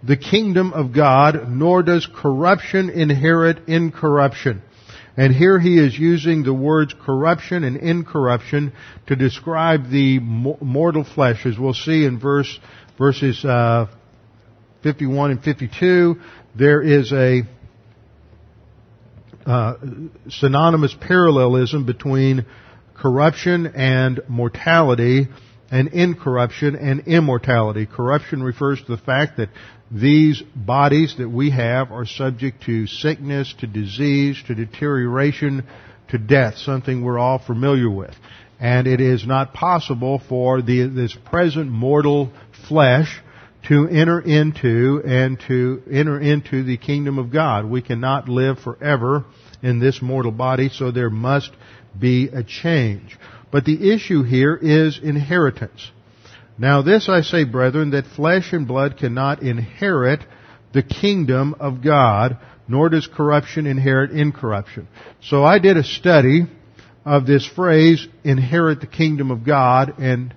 [0.02, 4.62] the kingdom of God, nor does corruption inherit incorruption.
[5.16, 8.72] And here he is using the words corruption and incorruption
[9.08, 12.58] to describe the mortal flesh, as we'll see in verse
[13.00, 13.86] verses uh,
[14.82, 16.16] 51 and 52.
[16.54, 17.42] There is a
[19.46, 19.74] uh,
[20.28, 22.44] synonymous parallelism between
[22.94, 25.28] corruption and mortality
[25.70, 27.86] and incorruption and immortality.
[27.86, 29.48] Corruption refers to the fact that
[29.90, 35.66] these bodies that we have are subject to sickness, to disease, to deterioration,
[36.10, 38.14] to death, something we're all familiar with.
[38.60, 42.30] And it is not possible for the, this present mortal
[42.70, 43.20] flesh
[43.68, 47.66] to enter into and to enter into the kingdom of God.
[47.66, 49.24] We cannot live forever
[49.60, 51.50] in this mortal body, so there must
[51.98, 53.18] be a change.
[53.50, 55.90] But the issue here is inheritance.
[56.56, 60.20] Now this I say, brethren, that flesh and blood cannot inherit
[60.72, 64.86] the kingdom of God, nor does corruption inherit incorruption.
[65.22, 66.42] So I did a study
[67.04, 70.32] of this phrase, inherit the kingdom of God, and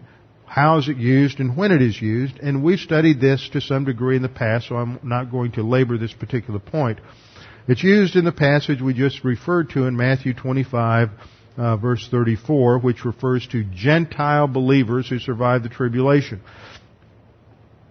[0.54, 3.86] how is it used and when it is used, and we've studied this to some
[3.86, 7.00] degree in the past, so I'm not going to labor this particular point.
[7.68, 11.10] It's used in the passage we just referred to in Matthew 25,
[11.58, 16.40] uh, verse 34, which refers to Gentile believers who survived the tribulation.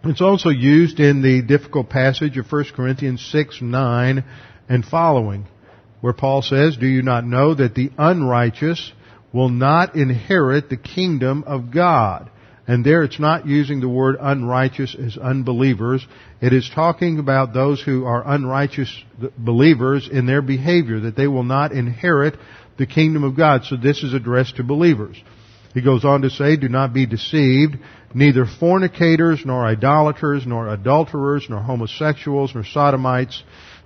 [0.04, 4.24] It's also used in the difficult passage of 1 Corinthians 6, 9
[4.68, 5.48] and following,
[6.00, 8.92] where Paul says, Do you not know that the unrighteous
[9.32, 12.28] will not inherit the kingdom of God?
[12.66, 16.06] And there it's not using the word unrighteous as unbelievers.
[16.40, 19.04] It is talking about those who are unrighteous
[19.36, 22.36] believers in their behavior, that they will not inherit
[22.78, 23.64] the kingdom of God.
[23.64, 25.16] So this is addressed to believers.
[25.74, 27.78] He goes on to say, do not be deceived.
[28.14, 33.42] Neither fornicators, nor idolaters, nor adulterers, nor homosexuals, nor sodomites,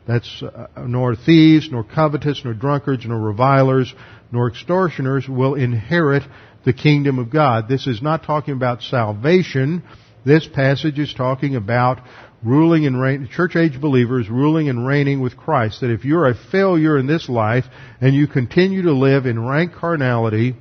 [0.06, 3.92] that's, uh, nor thieves, nor covetous, nor drunkards, nor revilers,
[4.32, 6.24] nor extortioners will inherit
[6.66, 7.68] the kingdom of God.
[7.68, 9.82] This is not talking about salvation.
[10.26, 12.00] This passage is talking about
[12.44, 15.80] ruling and reigning, church age believers ruling and reigning with Christ.
[15.80, 17.64] That if you're a failure in this life
[18.00, 20.56] and you continue to live in rank carnality,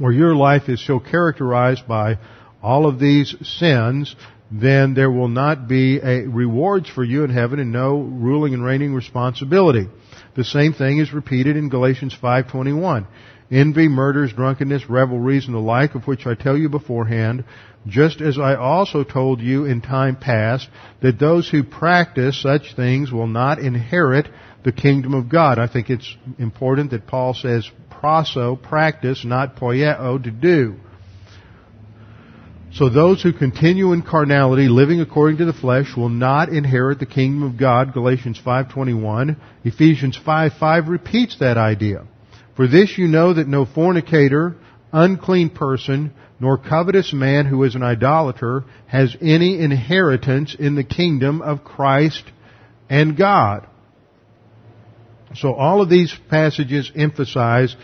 [0.00, 2.18] or your life is so characterized by
[2.62, 4.14] all of these sins,
[4.50, 8.92] then there will not be rewards for you in heaven and no ruling and reigning
[8.94, 9.88] responsibility.
[10.36, 13.06] The same thing is repeated in Galatians 5:21.
[13.50, 17.44] Envy, murders, drunkenness, revelries, and the like, of which I tell you beforehand,
[17.86, 20.68] just as I also told you in time past,
[21.02, 24.28] that those who practice such things will not inherit
[24.64, 25.58] the kingdom of God.
[25.58, 30.76] I think it's important that Paul says prasso, practice, not poieo, to do.
[32.72, 37.06] So those who continue in carnality, living according to the flesh, will not inherit the
[37.06, 39.36] kingdom of God, Galatians 5.21.
[39.64, 42.06] Ephesians 5.5 repeats that idea.
[42.60, 44.54] For this you know that no fornicator,
[44.92, 51.40] unclean person, nor covetous man who is an idolater has any inheritance in the kingdom
[51.40, 52.22] of Christ
[52.90, 53.66] and God.
[55.36, 57.74] So all of these passages emphasize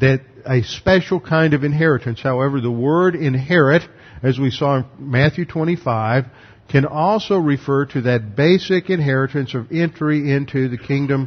[0.00, 3.88] that a special kind of inheritance, however, the word inherit,
[4.22, 6.26] as we saw in Matthew 25,
[6.68, 11.26] can also refer to that basic inheritance of entry into the kingdom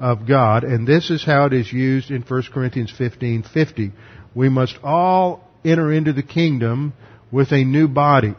[0.00, 3.92] of God, and this is how it is used in 1 Corinthians 15:50.
[4.34, 6.94] We must all enter into the kingdom
[7.30, 8.34] with a new body.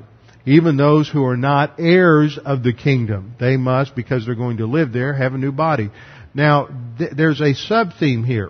[0.46, 4.66] Even those who are not heirs of the kingdom, they must, because they're going to
[4.66, 5.92] live there, have a new body.
[6.34, 8.50] Now, th- there's a sub-theme here.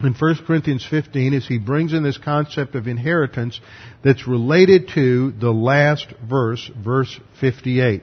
[0.00, 3.60] In 1 Corinthians 15, as he brings in this concept of inheritance
[4.02, 8.02] that's related to the last verse, verse 58.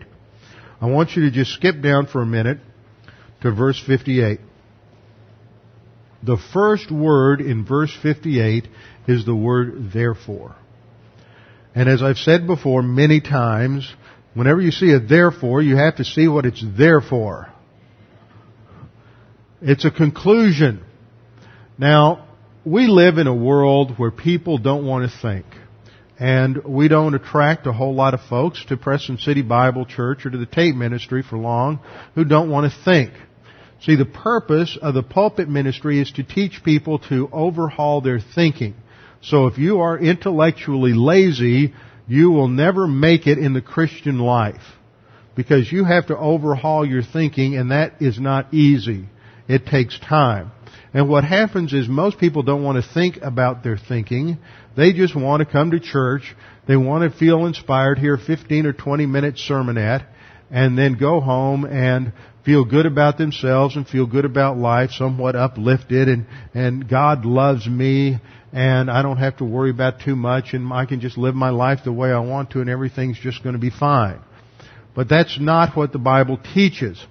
[0.80, 2.60] I want you to just skip down for a minute
[3.42, 4.40] to verse 58.
[6.24, 8.68] The first word in verse 58
[9.08, 10.56] is the word therefore.
[11.74, 13.92] And as I've said before many times,
[14.34, 17.52] whenever you see a therefore, you have to see what it's there for.
[19.62, 20.84] It's a conclusion.
[21.78, 22.28] Now,
[22.66, 25.46] we live in a world where people don't want to think.
[26.20, 30.30] And we don't attract a whole lot of folks to Preston City Bible Church or
[30.30, 31.80] to the tape Ministry for long
[32.14, 33.12] who don't want to think.
[33.82, 38.76] See, the purpose of the pulpit ministry is to teach people to overhaul their thinking.
[39.22, 41.74] So if you are intellectually lazy,
[42.08, 44.62] you will never make it in the Christian life.
[45.36, 49.06] Because you have to overhaul your thinking and that is not easy.
[49.48, 50.52] It takes time.
[50.94, 54.38] And what happens is most people don't want to think about their thinking.
[54.76, 56.36] They just want to come to church.
[56.68, 60.06] They want to feel inspired, hear 15 or 20 minute sermonette,
[60.52, 62.12] and then go home and
[62.46, 67.68] feel good about themselves and feel good about life, somewhat uplifted and, and God loves
[67.68, 68.20] me
[68.54, 71.50] and I don't have to worry about too much and I can just live my
[71.50, 74.20] life the way I want to and everything's just going to be fine.
[74.96, 77.04] But that's not what the Bible teaches.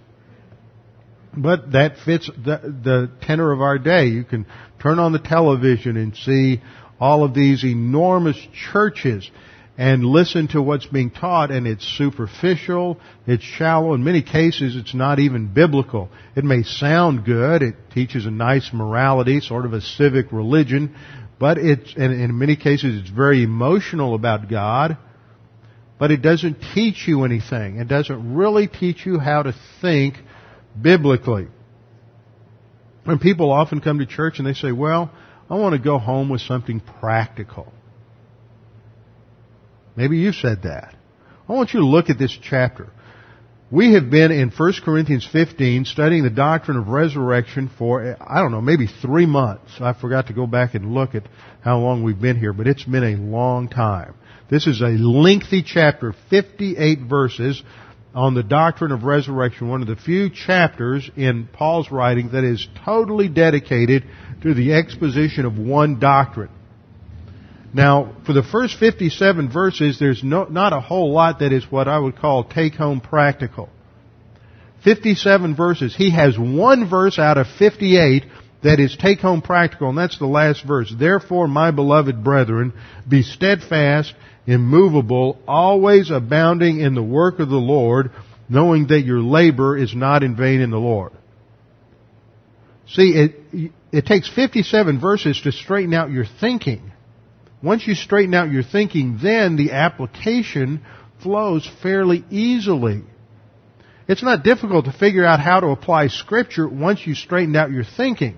[1.37, 4.07] But that fits the, the tenor of our day.
[4.07, 4.47] You can
[4.83, 6.61] turn on the television and see
[6.99, 8.37] all of these enormous
[8.73, 9.31] churches
[9.81, 14.93] and listen to what's being taught and it's superficial, it's shallow, in many cases it's
[14.93, 16.11] not even biblical.
[16.37, 20.95] It may sound good, it teaches a nice morality, sort of a civic religion,
[21.39, 24.99] but it's, and in many cases it's very emotional about God,
[25.99, 27.79] but it doesn't teach you anything.
[27.79, 30.17] It doesn't really teach you how to think
[30.79, 31.49] biblically.
[33.07, 35.11] And people often come to church and they say, well,
[35.49, 37.73] I want to go home with something practical.
[39.97, 40.95] Maybe you've said that.
[41.49, 42.89] I want you to look at this chapter.
[43.73, 48.51] We have been in 1 Corinthians 15 studying the doctrine of resurrection for, I don't
[48.51, 49.71] know, maybe three months.
[49.81, 51.29] I forgot to go back and look at
[51.61, 54.15] how long we've been here, but it's been a long time.
[54.51, 57.63] This is a lengthy chapter, 58 verses
[58.13, 62.67] on the doctrine of resurrection, one of the few chapters in Paul's writing that is
[62.85, 64.05] totally dedicated
[64.43, 66.51] to the exposition of one doctrine.
[67.73, 71.87] Now, for the first 57 verses, there's no, not a whole lot that is what
[71.87, 73.69] I would call take home practical.
[74.83, 75.95] 57 verses.
[75.95, 78.25] He has one verse out of 58
[78.63, 80.93] that is take home practical, and that's the last verse.
[80.97, 82.73] Therefore, my beloved brethren,
[83.09, 84.15] be steadfast,
[84.47, 88.11] immovable, always abounding in the work of the Lord,
[88.49, 91.13] knowing that your labor is not in vain in the Lord.
[92.89, 96.91] See, it, it takes 57 verses to straighten out your thinking.
[97.63, 100.81] Once you straighten out your thinking, then the application
[101.23, 103.03] flows fairly easily.
[104.09, 107.85] It's not difficult to figure out how to apply scripture once you straighten out your
[107.85, 108.37] thinking.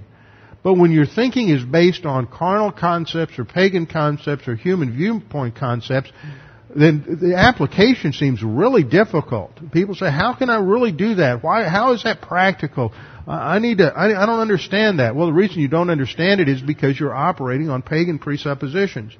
[0.62, 5.56] But when your thinking is based on carnal concepts or pagan concepts or human viewpoint
[5.56, 6.12] concepts,
[6.74, 9.50] then the application seems really difficult.
[9.72, 11.42] People say, how can I really do that?
[11.42, 12.92] Why, how is that practical?
[13.26, 15.14] I need to, I, I don't understand that.
[15.14, 19.16] Well, the reason you don't understand it is because you're operating on pagan presuppositions.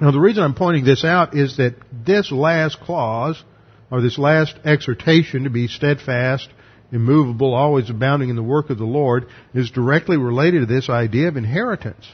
[0.00, 3.42] Now, the reason I'm pointing this out is that this last clause,
[3.90, 6.48] or this last exhortation to be steadfast,
[6.92, 11.28] immovable, always abounding in the work of the Lord, is directly related to this idea
[11.28, 12.06] of inheritance.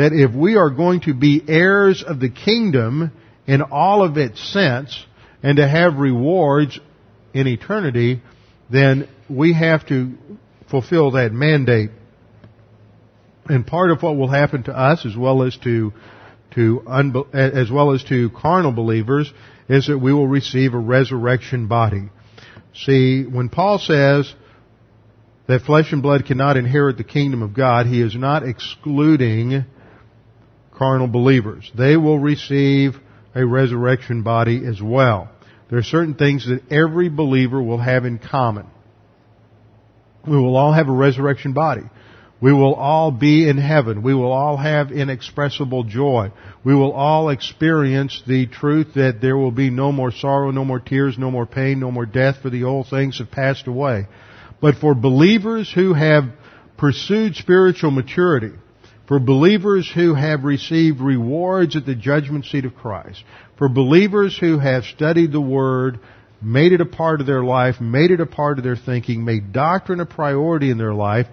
[0.00, 3.12] That if we are going to be heirs of the kingdom
[3.46, 5.04] in all of its sense,
[5.42, 6.80] and to have rewards
[7.34, 8.22] in eternity,
[8.70, 10.14] then we have to
[10.70, 11.90] fulfill that mandate.
[13.44, 15.92] And part of what will happen to us as well as to
[16.52, 19.30] to unbe- as well as to carnal believers
[19.68, 22.08] is that we will receive a resurrection body.
[22.72, 24.32] See, when Paul says
[25.46, 29.66] that flesh and blood cannot inherit the kingdom of God, he is not excluding
[30.80, 31.70] carnal believers.
[31.76, 32.94] They will receive
[33.34, 35.28] a resurrection body as well.
[35.68, 38.66] There are certain things that every believer will have in common.
[40.26, 41.82] We will all have a resurrection body.
[42.40, 44.02] We will all be in heaven.
[44.02, 46.32] We will all have inexpressible joy.
[46.64, 50.80] We will all experience the truth that there will be no more sorrow, no more
[50.80, 54.06] tears, no more pain, no more death, for the old things have passed away.
[54.62, 56.24] But for believers who have
[56.78, 58.52] pursued spiritual maturity,
[59.10, 63.24] for believers who have received rewards at the judgment seat of Christ,
[63.58, 65.98] for believers who have studied the Word,
[66.40, 69.52] made it a part of their life, made it a part of their thinking, made
[69.52, 71.26] doctrine a priority in their life,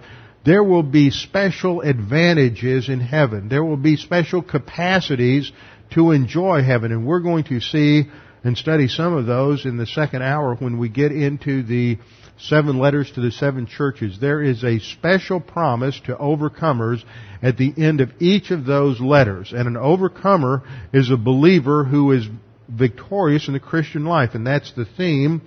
[0.44, 3.48] there will be special advantages in heaven.
[3.48, 5.52] There will be special capacities
[5.94, 6.90] to enjoy heaven.
[6.90, 8.06] And we're going to see
[8.42, 11.98] and study some of those in the second hour when we get into the
[12.38, 14.18] seven letters to the seven churches.
[14.20, 17.02] There is a special promise to overcomers
[17.42, 19.52] at the end of each of those letters.
[19.52, 20.62] And an overcomer
[20.92, 22.26] is a believer who is
[22.68, 24.34] victorious in the Christian life.
[24.34, 25.42] And that's the theme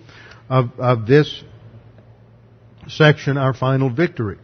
[0.50, 1.44] of, of this
[2.88, 4.38] section, our final victory.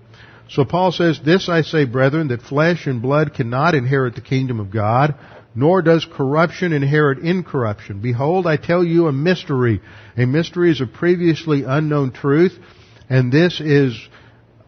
[0.49, 4.59] So Paul says, This I say, brethren, that flesh and blood cannot inherit the kingdom
[4.59, 5.15] of God,
[5.57, 7.99] nor does corruption inherit incorruption.
[7.99, 9.81] Behold, I tell you a mystery.
[10.15, 12.55] A mystery is a previously unknown truth,
[13.09, 13.97] and this is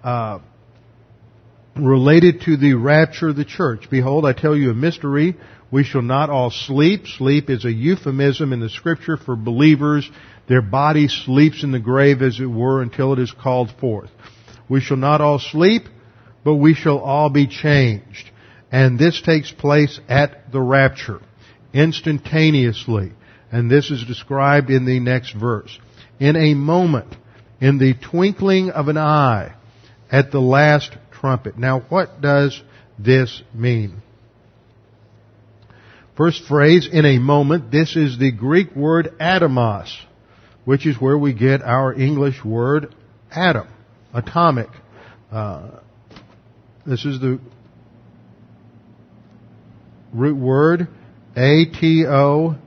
[0.04, 0.40] uh,
[1.76, 3.88] related to the rapture of the church.
[3.92, 5.38] Behold, I tell you a mystery.
[5.70, 7.06] We shall not all sleep.
[7.06, 10.10] Sleep is a euphemism in the scripture for believers.
[10.48, 14.10] Their body sleeps in the grave, as it were, until it is called forth.
[14.68, 15.84] We shall not all sleep,
[16.44, 18.32] but we shall all be changed.
[18.72, 21.22] And this takes place at the rapture,
[21.74, 23.14] instantaneously.
[23.52, 25.78] And this is described in the next verse.
[26.20, 27.16] In a moment.
[27.62, 29.54] in the twinkling of an eye
[30.12, 31.58] at the last trumpet.
[31.58, 32.62] Now what does
[32.98, 34.02] this mean?
[36.16, 39.90] First phrase, in a moment, this is the Greek word atomos,
[40.66, 42.94] which is where we get our English word
[43.32, 43.68] atom,
[44.14, 44.68] atomic.
[45.32, 45.80] Uh,
[46.86, 47.40] this is the
[50.14, 50.88] root word
[51.36, 52.60] A-T-O-M-O-S,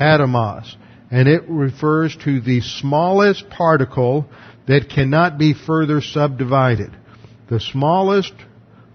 [0.00, 0.74] atomos.
[1.10, 4.26] And it refers to the smallest particle
[4.66, 6.96] that cannot be further subdivided.
[7.50, 8.32] The smallest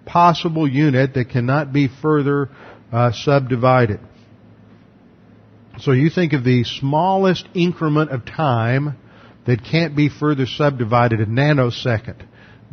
[0.06, 2.50] possible unit that cannot be further
[2.92, 4.00] uh, subdivided.
[5.80, 8.98] So you think of the smallest increment of time
[9.46, 12.26] that can't be further subdivided, a nanosecond.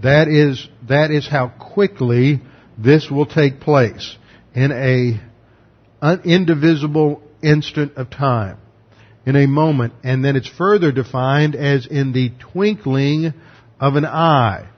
[0.03, 2.41] That is, that is how quickly
[2.79, 4.17] this will take place
[4.55, 5.21] in a
[6.25, 8.59] indivisible instant of time,
[9.27, 13.33] in a moment, and then it's further defined as in the twinkling
[13.81, 14.69] of an eye.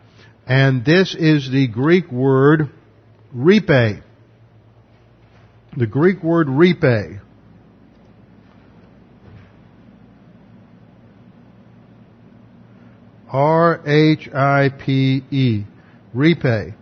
[0.47, 2.71] And this is the Greek word
[3.35, 4.03] rhipe.
[5.77, 7.21] The Greek word rhipe.
[13.29, 14.37] R-H-I-P-E.
[16.15, 16.75] Rhipe.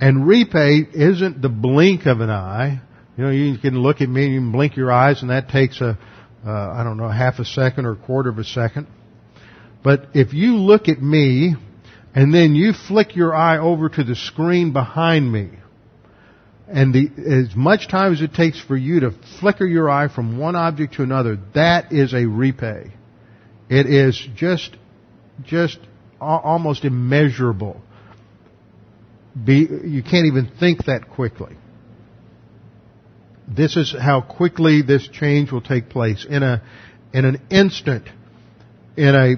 [0.00, 2.80] And rhipe isn't the blink of an eye.
[3.16, 5.48] You know, you can look at me and you can blink your eyes and that
[5.48, 5.98] takes a,
[6.46, 8.86] uh, I don't know, half a second or a quarter of a second.
[9.82, 11.56] But if you look at me
[12.14, 15.50] and then you flick your eye over to the screen behind me,
[16.68, 17.10] and the,
[17.48, 20.94] as much time as it takes for you to flicker your eye from one object
[20.94, 22.92] to another, that is a rhipe.
[23.70, 24.76] It is just,
[25.44, 25.78] just
[26.20, 27.80] almost immeasurable.
[29.34, 31.56] Be, you can't even think that quickly.
[33.46, 36.26] This is how quickly this change will take place.
[36.28, 36.62] In a,
[37.12, 38.08] in an instant,
[38.96, 39.34] in a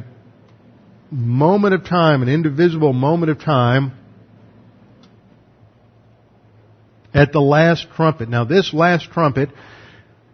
[1.10, 3.92] moment of time, an indivisible moment of time,
[7.12, 8.28] at the last trumpet.
[8.28, 9.50] Now this last trumpet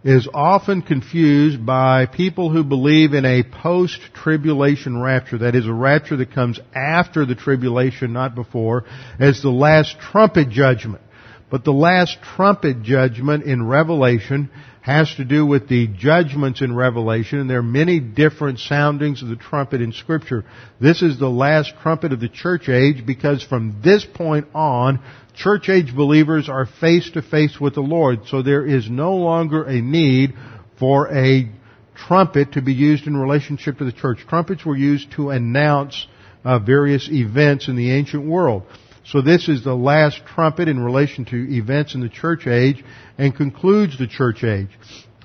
[0.07, 6.17] is often confused by people who believe in a post-tribulation rapture, that is a rapture
[6.17, 8.85] that comes after the tribulation, not before,
[9.19, 11.03] as the last trumpet judgment.
[11.51, 14.49] But the last trumpet judgment in Revelation
[14.81, 19.29] has to do with the judgments in Revelation, and there are many different soundings of
[19.29, 20.45] the trumpet in Scripture.
[20.81, 25.03] This is the last trumpet of the church age because from this point on,
[25.37, 29.65] church age believers are face to face with the Lord, so there is no longer
[29.65, 30.35] a need
[30.79, 31.49] for a
[31.95, 34.19] trumpet to be used in relationship to the church.
[34.29, 36.07] Trumpets were used to announce
[36.45, 38.65] uh, various events in the ancient world.
[39.05, 42.85] So this is the last trumpet in relation to events in the church age
[43.17, 44.71] and concludes the church age.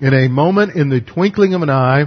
[0.02, 2.06] In a moment, in the twinkling of an eye,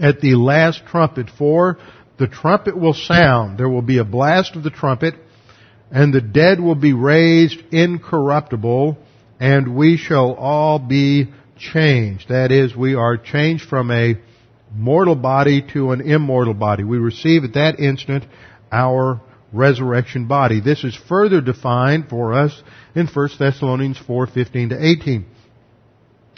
[0.00, 1.78] at the last trumpet, for
[2.18, 3.58] the trumpet will sound.
[3.58, 5.14] There will be a blast of the trumpet,
[5.90, 8.98] and the dead will be raised incorruptible,
[9.38, 11.28] and we shall all be
[11.58, 12.28] changed.
[12.28, 14.16] That is, we are changed from a
[14.74, 16.84] mortal body to an immortal body.
[16.84, 18.24] We receive at that instant
[18.70, 19.20] our
[19.52, 20.60] resurrection body.
[20.60, 22.62] This is further defined for us
[22.94, 25.26] in 1 Thessalonians 4:15 to 18.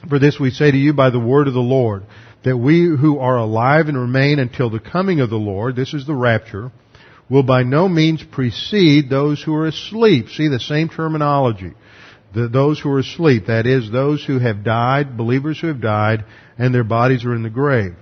[0.09, 2.05] For this we say to you by the word of the Lord,
[2.44, 6.07] that we who are alive and remain until the coming of the Lord, this is
[6.07, 6.70] the rapture,
[7.31, 10.29] will by no means precede those who are asleep.
[10.29, 11.72] See the same terminology.
[12.35, 16.24] The, those who are asleep, that is, those who have died, believers who have died,
[16.59, 17.95] and their bodies are in the grave.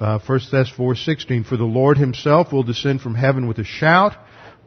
[0.00, 4.14] Uh, 1 Thess 4:16 For the Lord himself will descend from heaven with a shout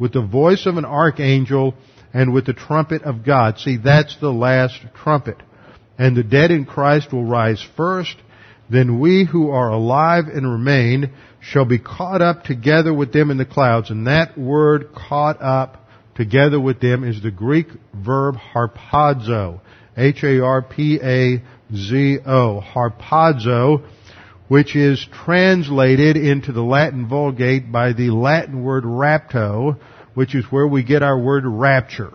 [0.01, 1.75] with the voice of an archangel
[2.11, 3.59] and with the trumpet of God.
[3.59, 5.37] See, that's the last trumpet.
[5.99, 8.15] And the dead in Christ will rise first.
[8.71, 11.11] Then we who are alive and remain
[11.41, 13.89] shall be caught up together with them in the clouds.
[13.89, 19.59] And that word caught up together with them is the Greek verb harpazo.
[19.97, 21.41] H-A-R-P-A-Z-O.
[22.73, 23.83] Harpazo
[24.51, 29.79] which is translated into the Latin Vulgate by the Latin word rapto,
[30.13, 32.13] which is where we get our word rapture.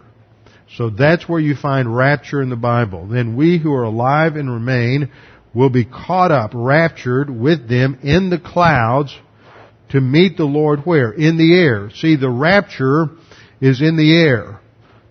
[0.76, 3.06] So that's where you find rapture in the Bible.
[3.06, 5.10] Then we who are alive and remain
[5.56, 9.16] will be caught up, raptured with them in the clouds
[9.88, 11.10] to meet the Lord where?
[11.10, 11.88] In the air.
[11.94, 13.06] See, the rapture
[13.58, 14.60] is in the air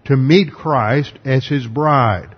[0.06, 2.36] to meet Christ as His bride.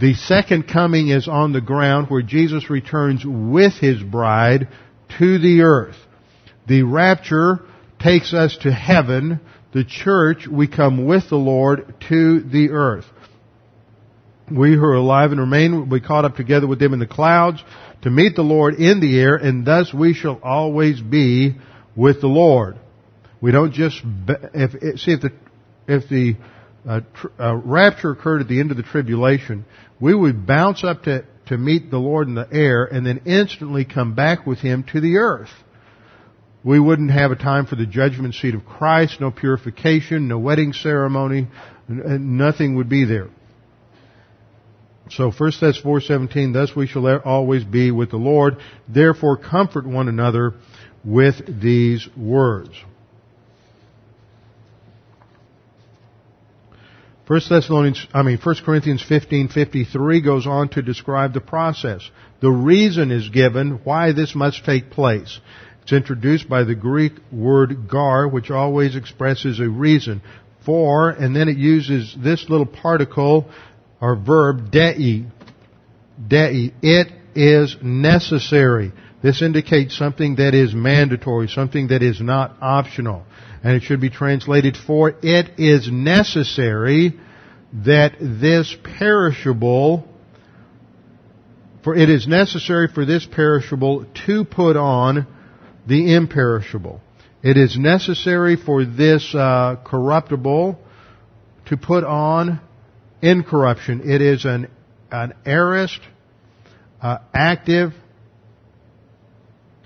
[0.00, 4.68] The second coming is on the ground where Jesus returns with His bride
[5.18, 5.96] to the earth.
[6.66, 7.60] The rapture
[7.98, 9.40] takes us to heaven.
[9.74, 13.04] The church, we come with the Lord to the earth.
[14.50, 17.06] We who are alive and remain will be caught up together with them in the
[17.06, 17.62] clouds
[18.02, 21.56] to meet the Lord in the air, and thus we shall always be
[21.96, 22.78] with the Lord.
[23.40, 25.32] We don't just if see if the
[25.86, 26.36] if the
[26.88, 29.64] uh, tr- uh, rapture occurred at the end of the tribulation,
[30.00, 33.84] we would bounce up to to meet the Lord in the air and then instantly
[33.84, 35.50] come back with Him to the earth.
[36.64, 40.72] We wouldn't have a time for the judgment seat of Christ, no purification, no wedding
[40.72, 41.48] ceremony,
[41.88, 43.28] nothing would be there.
[45.16, 48.56] So 1 Thess 4:17, thus we shall always be with the Lord.
[48.88, 50.54] Therefore comfort one another
[51.04, 52.70] with these words.
[57.26, 62.08] 1 Thessalonians, I mean 1 Corinthians 15:53 goes on to describe the process.
[62.40, 65.40] The reason is given why this must take place.
[65.82, 70.22] It's introduced by the Greek word gar, which always expresses a reason.
[70.64, 73.50] For, and then it uses this little particle
[74.02, 75.24] or verb dei.
[76.28, 76.74] Dei.
[76.82, 78.92] It is necessary.
[79.22, 83.24] This indicates something that is mandatory, something that is not optional.
[83.62, 87.18] And it should be translated, for it is necessary
[87.84, 90.08] that this perishable,
[91.84, 95.28] for it is necessary for this perishable to put on
[95.86, 97.00] the imperishable.
[97.42, 100.78] It is necessary for this uh, corruptible
[101.66, 102.60] to put on
[103.22, 104.02] incorruption.
[104.10, 104.68] It is an,
[105.10, 106.00] an aorist,
[107.00, 107.92] uh, active,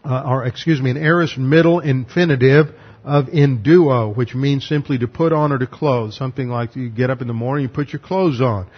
[0.04, 2.74] uh, or excuse me, an aorist middle infinitive
[3.04, 6.12] of enduo, which means simply to put on or to clothe.
[6.12, 8.68] Something like you get up in the morning, you put your clothes on.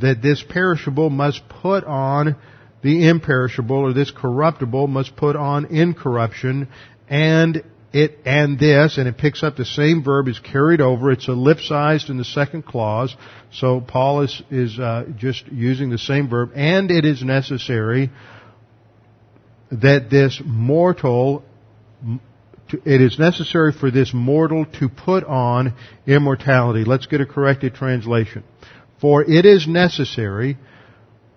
[0.00, 2.36] That this perishable must put on
[2.82, 6.68] the imperishable, or this corruptible must put on incorruption,
[7.08, 7.62] and
[7.96, 11.10] it and this, and it picks up the same verb is carried over.
[11.10, 13.16] It's ellipsized in the second clause.
[13.52, 18.10] So Paul is is uh, just using the same verb, and it is necessary
[19.72, 21.42] that this mortal.
[22.84, 25.74] It is necessary for this mortal to put on
[26.04, 26.84] immortality.
[26.84, 28.42] Let's get a corrected translation.
[29.00, 30.58] For it is necessary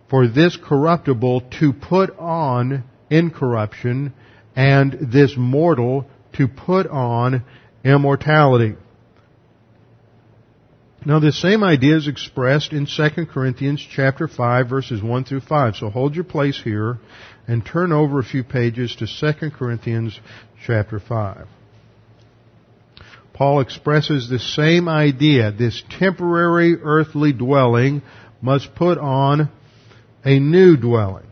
[0.10, 4.14] for this corruptible to put on incorruption
[4.56, 6.08] and this mortal
[6.40, 7.44] to put on
[7.84, 8.76] immortality.
[11.06, 15.76] Now this same idea is expressed in 2 Corinthians chapter 5 verses 1 through 5.
[15.76, 16.98] So hold your place here
[17.46, 20.18] and turn over a few pages to 2 Corinthians
[20.66, 21.48] chapter 5.
[23.34, 25.52] Paul expresses the same idea.
[25.52, 28.02] This temporary earthly dwelling
[28.42, 29.50] must put on
[30.24, 31.29] a new dwelling.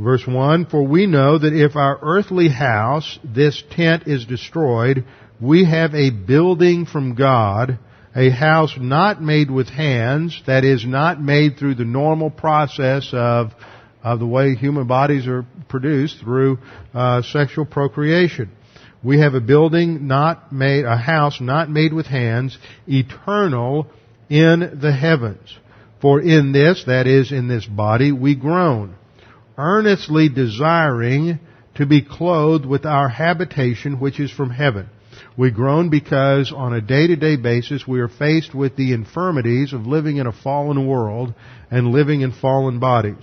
[0.00, 5.04] Verse 1, For we know that if our earthly house, this tent, is destroyed,
[5.38, 7.78] we have a building from God,
[8.16, 13.50] a house not made with hands, that is not made through the normal process of,
[14.02, 16.58] of the way human bodies are produced through
[16.94, 18.50] uh, sexual procreation.
[19.04, 23.86] We have a building not made, a house not made with hands, eternal
[24.30, 25.54] in the heavens.
[26.00, 28.96] For in this, that is, in this body, we groan,
[29.56, 31.38] earnestly desiring
[31.74, 34.88] to be clothed with our habitation which is from heaven.
[35.36, 40.16] We groan because on a day-to-day basis we are faced with the infirmities of living
[40.16, 41.34] in a fallen world
[41.70, 43.22] and living in fallen bodies.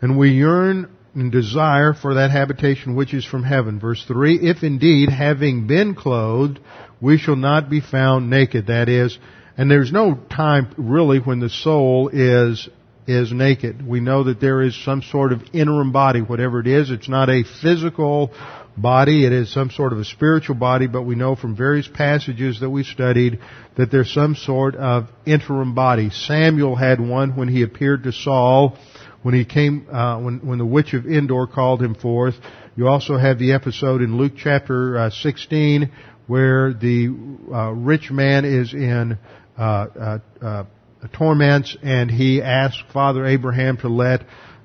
[0.00, 3.78] And we yearn and desire for that habitation which is from heaven.
[3.78, 6.58] Verse 3, if indeed having been clothed
[7.00, 8.68] we shall not be found naked.
[8.68, 9.18] That is,
[9.56, 12.68] and there's no time really when the soul is
[13.06, 13.86] is naked.
[13.86, 16.90] We know that there is some sort of interim body, whatever it is.
[16.90, 18.30] It's not a physical
[18.76, 19.26] body.
[19.26, 22.70] It is some sort of a spiritual body, but we know from various passages that
[22.70, 23.40] we studied
[23.76, 26.10] that there's some sort of interim body.
[26.10, 28.78] Samuel had one when he appeared to Saul,
[29.22, 32.34] when he came, uh, when, when the witch of Endor called him forth.
[32.76, 35.90] You also have the episode in Luke chapter uh, 16
[36.26, 37.08] where the
[37.52, 39.18] uh, rich man is in
[39.56, 40.64] Uh, uh, uh,
[41.12, 44.22] torments, and he asks Father Abraham to let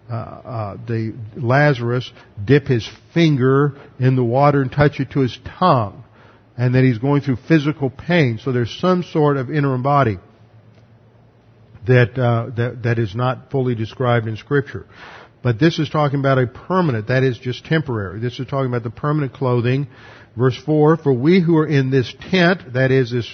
[0.10, 2.10] uh, the Lazarus
[2.44, 6.04] dip his finger in the water and touch it to his tongue,
[6.58, 8.40] and that he's going through physical pain.
[8.42, 10.20] So there's some sort of interim body
[11.88, 14.86] that that that is not fully described in Scripture.
[15.44, 18.20] But this is talking about a permanent, that is just temporary.
[18.20, 19.88] This is talking about the permanent clothing
[20.38, 23.28] Verse 4, For we who are in this tent, that is this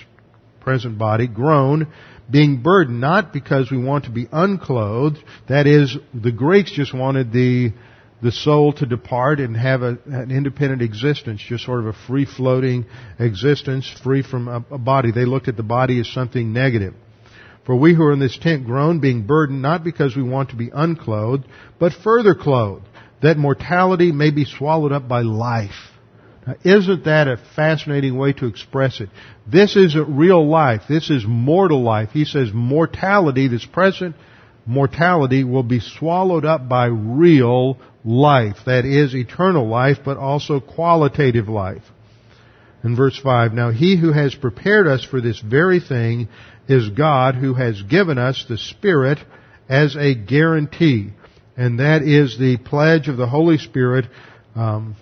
[0.64, 1.88] present body, groan,
[2.30, 7.32] being burdened, not because we want to be unclothed, that is, the Greeks just wanted
[7.32, 7.74] the,
[8.22, 12.26] the soul to depart and have a, an independent existence, just sort of a free
[12.26, 12.86] floating
[13.20, 15.12] existence, free from a, a body.
[15.12, 16.94] They looked at the body as something negative.
[17.66, 20.56] For we who are in this tent groan, being burdened, not because we want to
[20.56, 21.46] be unclothed,
[21.80, 22.86] but further clothed,
[23.22, 25.93] that mortality may be swallowed up by life.
[26.46, 29.10] Now, isn't that a fascinating way to express it?
[29.48, 30.82] This isn't real life.
[30.90, 32.10] This is mortal life.
[32.12, 34.16] He says mortality, this present
[34.66, 38.58] mortality, will be swallowed up by real life.
[38.66, 41.84] That is eternal life, but also qualitative life.
[42.84, 46.28] In verse 5, now he who has prepared us for this very thing
[46.68, 49.20] is God who has given us the Spirit
[49.70, 51.12] as a guarantee.
[51.56, 54.06] And that is the pledge of the Holy Spirit
[54.56, 54.96] um,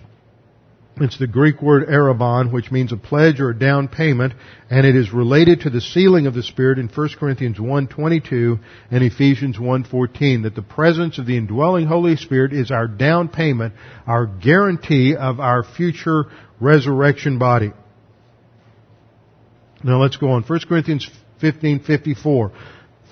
[0.96, 4.34] it's the Greek word arrabon, which means a pledge or a down payment,
[4.70, 9.02] and it is related to the sealing of the Spirit in 1 Corinthians 1.22 and
[9.02, 13.72] Ephesians 1.14, that the presence of the indwelling Holy Spirit is our down payment,
[14.06, 16.24] our guarantee of our future
[16.60, 17.72] resurrection body.
[19.82, 20.42] Now let's go on.
[20.42, 21.08] 1 Corinthians
[21.40, 22.52] 15.54.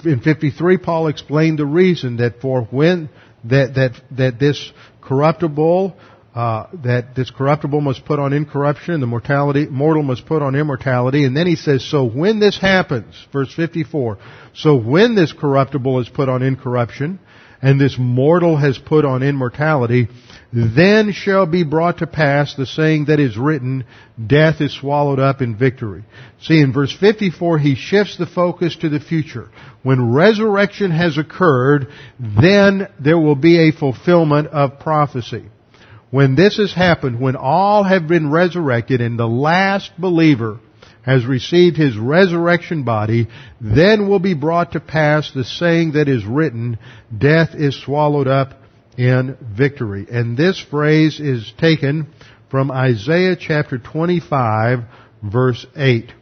[0.04, 3.08] In 53, Paul explained the reason that for when,
[3.44, 4.72] that, that, that this
[5.02, 5.96] corruptible,
[6.34, 10.54] uh, that this corruptible must put on incorruption, and the mortality, mortal must put on
[10.54, 11.24] immortality.
[11.24, 14.18] And then he says, so when this happens, verse 54,
[14.54, 17.18] so when this corruptible is put on incorruption,
[17.62, 20.08] and this mortal has put on immortality,
[20.52, 23.84] then shall be brought to pass the saying that is written,
[24.24, 26.04] death is swallowed up in victory.
[26.40, 29.50] See, in verse 54, he shifts the focus to the future.
[29.82, 35.44] When resurrection has occurred, then there will be a fulfillment of prophecy.
[36.10, 40.58] When this has happened, when all have been resurrected and the last believer
[41.02, 43.28] has received his resurrection body,
[43.60, 46.78] then will be brought to pass the saying that is written,
[47.16, 48.60] death is swallowed up
[48.98, 50.06] in victory.
[50.10, 52.08] And this phrase is taken
[52.50, 54.80] from Isaiah chapter 25
[55.22, 56.12] verse 8.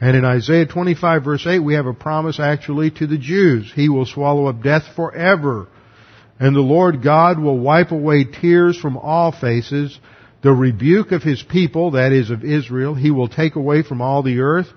[0.00, 3.72] And in Isaiah 25 verse 8 we have a promise actually to the Jews.
[3.74, 5.68] He will swallow up death forever
[6.40, 9.98] and the Lord God will wipe away tears from all faces.
[10.42, 14.22] The rebuke of his people, that is of Israel, he will take away from all
[14.22, 14.68] the earth,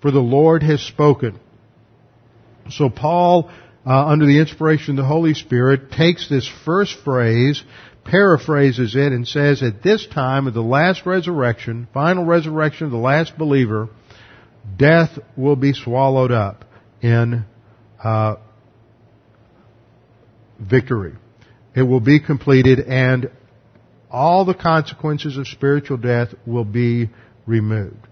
[0.00, 1.38] for the Lord has spoken.
[2.70, 3.50] So Paul,
[3.86, 7.62] uh, under the inspiration of the Holy Spirit, takes this first phrase,
[8.04, 12.98] paraphrases it, and says, at this time of the last resurrection, final resurrection of the
[12.98, 13.88] last believer,
[14.78, 16.64] death will be swallowed up
[17.02, 17.44] in
[18.02, 18.36] uh,
[20.64, 21.14] victory.
[21.74, 23.30] It will be completed and
[24.10, 27.10] all the consequences of spiritual death will be
[27.46, 28.06] removed.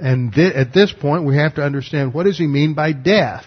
[0.00, 3.44] And th- at this point we have to understand what does he mean by death?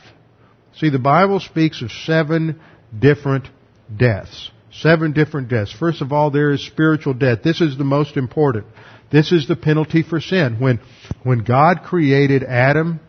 [0.76, 2.60] See, the Bible speaks of seven
[2.98, 3.50] different
[3.96, 4.52] deaths.
[4.72, 5.72] Seven different deaths.
[5.72, 7.40] First of all, there is spiritual death.
[7.44, 8.68] This is the most important.
[9.12, 10.60] This is the penalty for sin.
[10.60, 10.80] When,
[11.24, 13.00] when God created Adam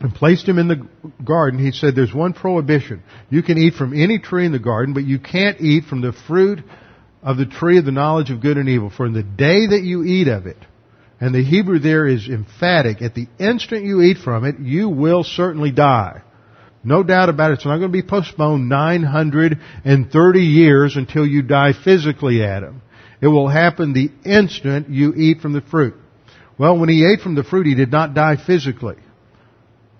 [0.00, 0.86] and placed him in the
[1.24, 3.02] garden, he said, there's one prohibition.
[3.30, 6.12] You can eat from any tree in the garden, but you can't eat from the
[6.12, 6.60] fruit
[7.22, 8.90] of the tree of the knowledge of good and evil.
[8.90, 10.58] For in the day that you eat of it,
[11.20, 15.24] and the Hebrew there is emphatic, at the instant you eat from it, you will
[15.24, 16.22] certainly die.
[16.84, 17.54] No doubt about it.
[17.54, 22.82] It's not going to be postponed 930 years until you die physically, Adam.
[23.20, 25.96] It will happen the instant you eat from the fruit.
[26.56, 28.96] Well, when he ate from the fruit, he did not die physically.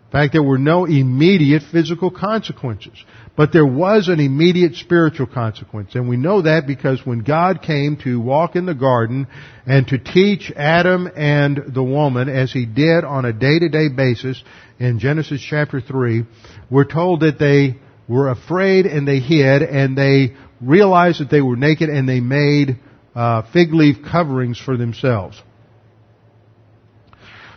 [0.09, 2.95] In fact, there were no immediate physical consequences.
[3.37, 5.95] But there was an immediate spiritual consequence.
[5.95, 9.27] And we know that because when God came to walk in the garden
[9.67, 14.43] and to teach Adam and the woman as he did on a day-to-day basis
[14.79, 16.25] in Genesis chapter 3,
[16.71, 17.79] we're told that they
[18.09, 22.79] were afraid and they hid and they realized that they were naked and they made
[23.15, 25.41] uh, fig leaf coverings for themselves.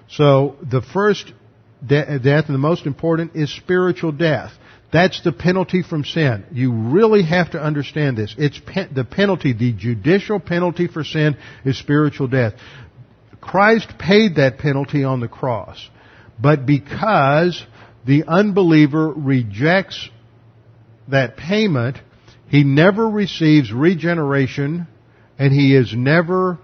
[0.09, 1.31] So the first
[1.85, 4.51] de- death, and the most important is spiritual death.
[4.91, 6.45] That's the penalty from sin.
[6.51, 8.35] You really have to understand this.
[8.37, 12.53] It's pe- the penalty, the judicial penalty for sin is spiritual death.
[13.39, 15.89] Christ paid that penalty on the cross.
[16.39, 17.63] But because
[18.05, 20.09] the unbeliever rejects
[21.07, 21.97] that payment,
[22.49, 24.87] he never receives regeneration
[25.39, 26.59] and he is never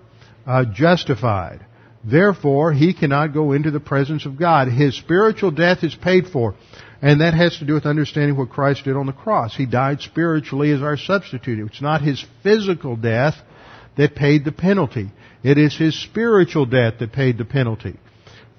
[0.46, 1.66] uh, justified.
[2.10, 4.70] Therefore, he cannot go into the presence of God.
[4.70, 6.56] His spiritual death is paid for.
[7.02, 9.56] And that has to do with understanding what Christ did on the cross.
[9.56, 11.60] He died spiritually as our substitute.
[11.68, 13.36] It's not his physical death
[13.98, 15.12] that paid the penalty.
[15.44, 17.98] It is his spiritual death that paid the penalty.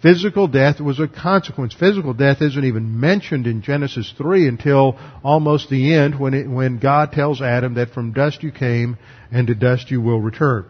[0.02, 1.74] Physical death was a consequence.
[1.74, 6.78] Physical death isn't even mentioned in Genesis 3 until almost the end when, it, when
[6.78, 8.98] God tells Adam that from dust you came
[9.32, 10.66] and to dust you will return.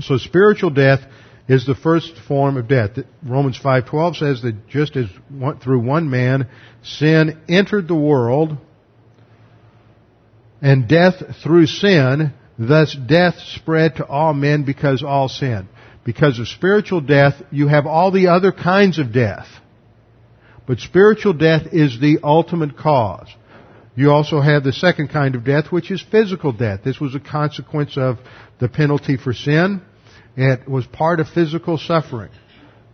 [0.00, 1.00] So spiritual death
[1.48, 2.90] is the first form of death.
[3.24, 5.08] Romans 5:12 says that just as
[5.60, 6.46] through one man
[6.82, 8.58] sin entered the world
[10.60, 15.68] and death through sin, thus death spread to all men because all sin.
[16.04, 19.46] Because of spiritual death, you have all the other kinds of death.
[20.66, 23.28] But spiritual death is the ultimate cause.
[23.94, 26.80] You also have the second kind of death, which is physical death.
[26.84, 28.18] This was a consequence of
[28.58, 29.82] the penalty for sin.
[30.36, 32.30] It was part of physical suffering.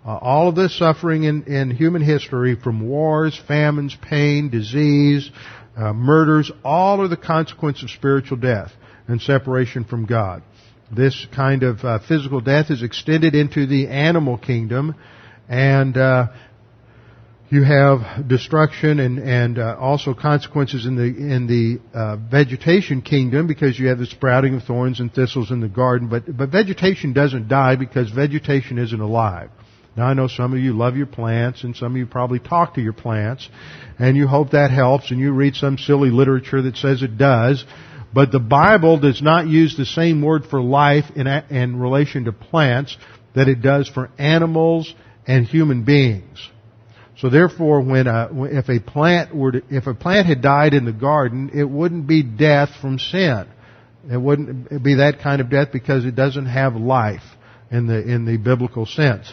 [0.05, 5.31] Uh, all of this suffering in, in, human history, from wars, famines, pain, disease,
[5.77, 8.71] uh, murders, all are the consequence of spiritual death
[9.09, 10.43] and separation from God.
[10.95, 14.95] This kind of uh, physical death is extended into the animal kingdom,
[15.49, 16.27] and uh,
[17.51, 23.47] you have destruction and and uh, also consequences in the in the uh, vegetation kingdom
[23.47, 26.09] because you have the sprouting of thorns and thistles in the garden.
[26.09, 29.51] But but vegetation doesn't die because vegetation isn't alive.
[29.97, 32.75] Now I know some of you love your plants and some of you probably talk
[32.75, 33.49] to your plants
[33.99, 37.65] and you hope that helps and you read some silly literature that says it does.
[38.13, 42.33] But the Bible does not use the same word for life in, in relation to
[42.33, 42.97] plants
[43.35, 44.93] that it does for animals
[45.27, 46.49] and human beings.
[47.19, 50.85] So therefore, when a, if a plant were to, if a plant had died in
[50.85, 53.47] the garden, it wouldn't be death from sin.
[54.11, 57.23] It wouldn't be that kind of death because it doesn't have life
[57.71, 59.33] in the in the biblical sense.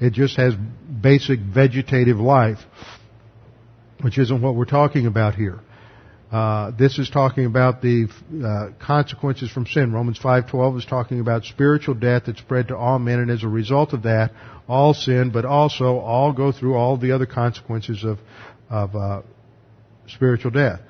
[0.00, 2.58] It just has basic vegetative life,
[4.02, 5.60] which isn't what we're talking about here.
[6.30, 8.08] Uh, this is talking about the
[8.44, 9.92] uh, consequences from sin.
[9.92, 13.48] Romans 5:12 is talking about spiritual death that spread to all men, and as a
[13.48, 14.32] result of that,
[14.68, 18.18] all sin, but also all go through all the other consequences of
[18.68, 19.22] of uh,
[20.08, 20.80] spiritual death.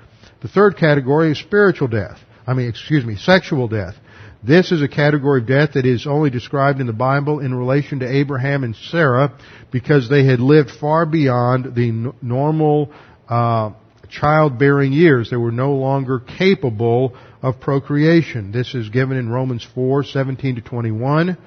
[0.41, 2.17] The third category is spiritual death.
[2.45, 3.95] I mean, excuse me, sexual death.
[4.43, 7.99] This is a category of death that is only described in the Bible in relation
[7.99, 9.37] to Abraham and Sarah
[9.71, 12.93] because they had lived far beyond the n- normal
[13.27, 13.71] uh,
[14.09, 15.31] childbearing years.
[15.31, 18.51] They were no longer capable of procreation.
[18.51, 21.37] This is given in Romans 4, 17 to 21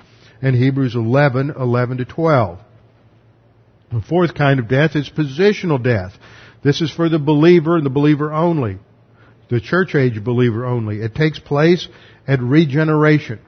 [0.42, 2.58] and Hebrews 11, 11 to 12.
[3.92, 6.12] The fourth kind of death is positional death.
[6.62, 8.78] This is for the believer and the believer only.
[9.50, 11.00] The church age believer only.
[11.00, 11.88] It takes place
[12.26, 13.40] at regeneration.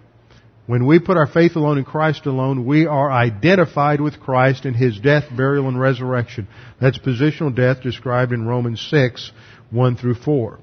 [0.67, 4.75] When we put our faith alone in Christ alone, we are identified with Christ in
[4.75, 6.49] His death, burial, and resurrection.
[6.81, 9.33] That's positional death described in Romans 6,
[9.71, 10.59] 1 through 4.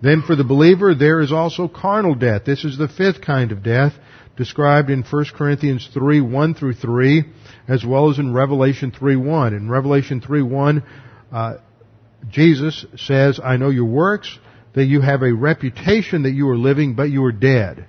[0.00, 2.44] Then for the believer, there is also carnal death.
[2.44, 3.94] This is the fifth kind of death
[4.36, 7.24] described in 1 Corinthians 3, 1 through 3,
[7.68, 9.54] as well as in Revelation 3, 1.
[9.54, 10.82] In Revelation 3, 1,
[11.32, 11.54] uh,
[12.30, 14.38] Jesus says, I know your works,
[14.74, 17.86] that you have a reputation that you are living, but you are dead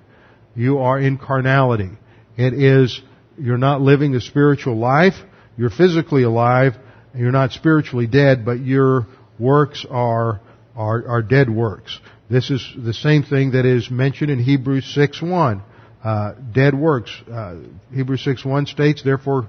[0.56, 1.90] you are in carnality.
[2.36, 3.00] It is,
[3.38, 5.14] you're not living the spiritual life,
[5.56, 6.72] you're physically alive,
[7.14, 9.06] you're not spiritually dead, but your
[9.38, 10.40] works are,
[10.74, 12.00] are, are dead works.
[12.28, 15.62] This is the same thing that is mentioned in Hebrews 6.1.
[16.06, 17.10] Uh, dead works.
[17.28, 17.56] Uh,
[17.92, 19.48] Hebrews 6.1 states, therefore,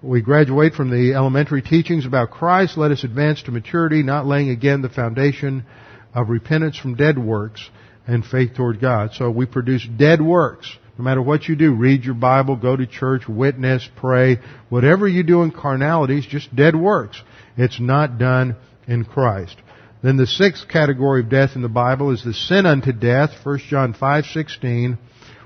[0.00, 4.48] we graduate from the elementary teachings about Christ, let us advance to maturity, not laying
[4.48, 5.66] again the foundation
[6.14, 7.68] of repentance from dead works
[8.06, 9.10] and faith toward God.
[9.12, 10.74] So we produce dead works.
[10.96, 14.38] No matter what you do, read your Bible, go to church, witness, pray,
[14.70, 17.20] whatever you do in carnality is just dead works.
[17.58, 18.56] It's not done
[18.88, 19.56] in Christ.
[20.02, 23.58] Then the sixth category of death in the Bible is the sin unto death, 1
[23.68, 24.96] John 5:16,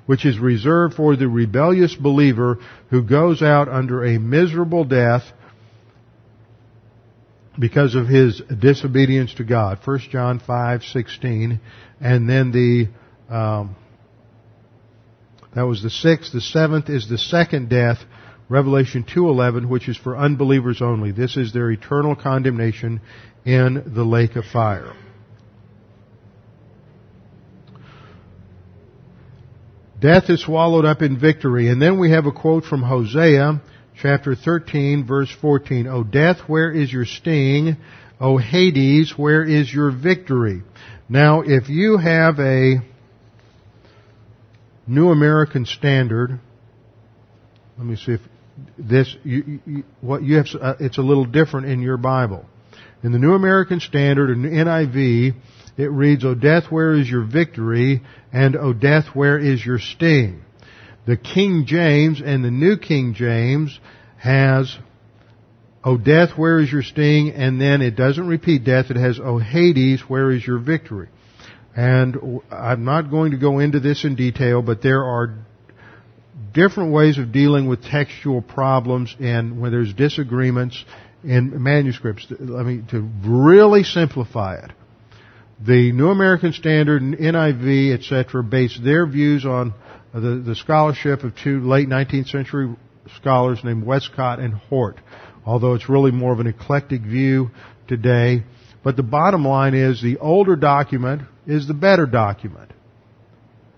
[0.06, 2.58] which is reserved for the rebellious believer
[2.90, 5.22] who goes out under a miserable death
[7.58, 9.78] because of his disobedience to God.
[9.84, 11.60] 1 John 5:16
[12.00, 12.88] and then the
[13.34, 13.76] um,
[15.54, 16.32] that was the sixth.
[16.32, 17.98] The seventh is the second death,
[18.48, 21.12] Revelation 2:11, which is for unbelievers only.
[21.12, 23.00] This is their eternal condemnation
[23.44, 24.92] in the lake of fire.
[30.04, 31.70] Death is swallowed up in victory.
[31.70, 33.62] And then we have a quote from Hosea
[34.02, 35.86] chapter 13 verse 14.
[35.86, 37.78] O death, where is your sting?
[38.20, 40.62] O Hades, where is your victory?
[41.08, 42.82] Now, if you have a
[44.86, 46.38] New American Standard,
[47.78, 48.20] let me see if
[48.76, 52.44] this, you, you, what you have, uh, it's a little different in your Bible.
[53.02, 55.34] In the New American Standard, in NIV,
[55.76, 58.02] it reads, O death, where is your victory?
[58.32, 60.42] And O death, where is your sting?
[61.06, 63.78] The King James and the New King James
[64.16, 64.76] has,
[65.82, 67.30] O death, where is your sting?
[67.30, 71.08] And then it doesn't repeat death, it has, O Hades, where is your victory?
[71.76, 75.34] And I'm not going to go into this in detail, but there are
[76.52, 80.84] different ways of dealing with textual problems and when there's disagreements
[81.24, 82.26] in manuscripts.
[82.30, 84.70] I mean, to really simplify it,
[85.60, 89.74] the New American Standard and NIV, etc., base their views on
[90.12, 92.74] the, the scholarship of two late 19th century
[93.16, 94.98] scholars named Westcott and Hort,
[95.44, 97.50] although it's really more of an eclectic view
[97.88, 98.44] today.
[98.82, 102.70] But the bottom line is the older document is the better document.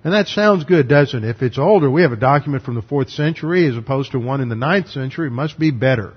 [0.04, 1.28] And that sounds good, doesn't it?
[1.28, 4.40] If it's older, we have a document from the fourth century as opposed to one
[4.40, 6.14] in the ninth century, it must be better.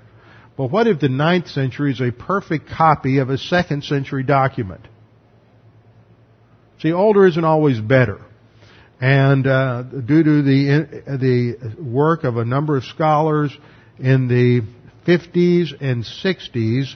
[0.56, 4.86] But what if the ninth century is a perfect copy of a second century document?
[6.80, 8.20] See, older isn't always better.
[9.00, 13.56] And uh, due to the the work of a number of scholars
[13.98, 14.62] in the
[15.06, 16.94] 50s and 60s,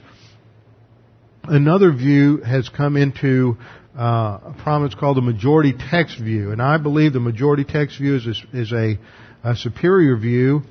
[1.43, 3.57] another view has come into
[3.97, 8.15] uh, a prominence called the majority text view, and I believe the majority text view
[8.15, 8.99] is a, is a,
[9.43, 10.61] a superior view,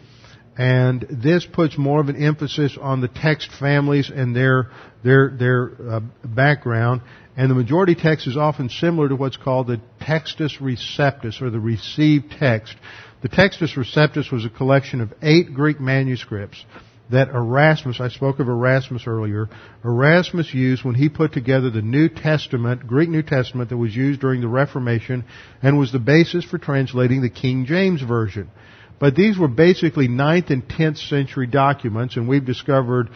[0.57, 4.71] and this puts more of an emphasis on the text families and their
[5.03, 7.03] their their uh, background.
[7.37, 11.59] And the majority text is often similar to what's called the Textus Receptus, or the
[11.59, 12.77] received text.
[13.23, 16.65] The Textus Receptus was a collection of eight Greek manuscripts
[17.11, 19.49] that Erasmus, I spoke of Erasmus earlier,
[19.85, 24.21] Erasmus used when he put together the New Testament, Greek New Testament that was used
[24.21, 25.25] during the Reformation
[25.63, 28.51] and was the basis for translating the King James Version.
[28.99, 33.11] But these were basically 9th and 10th century documents and we've discovered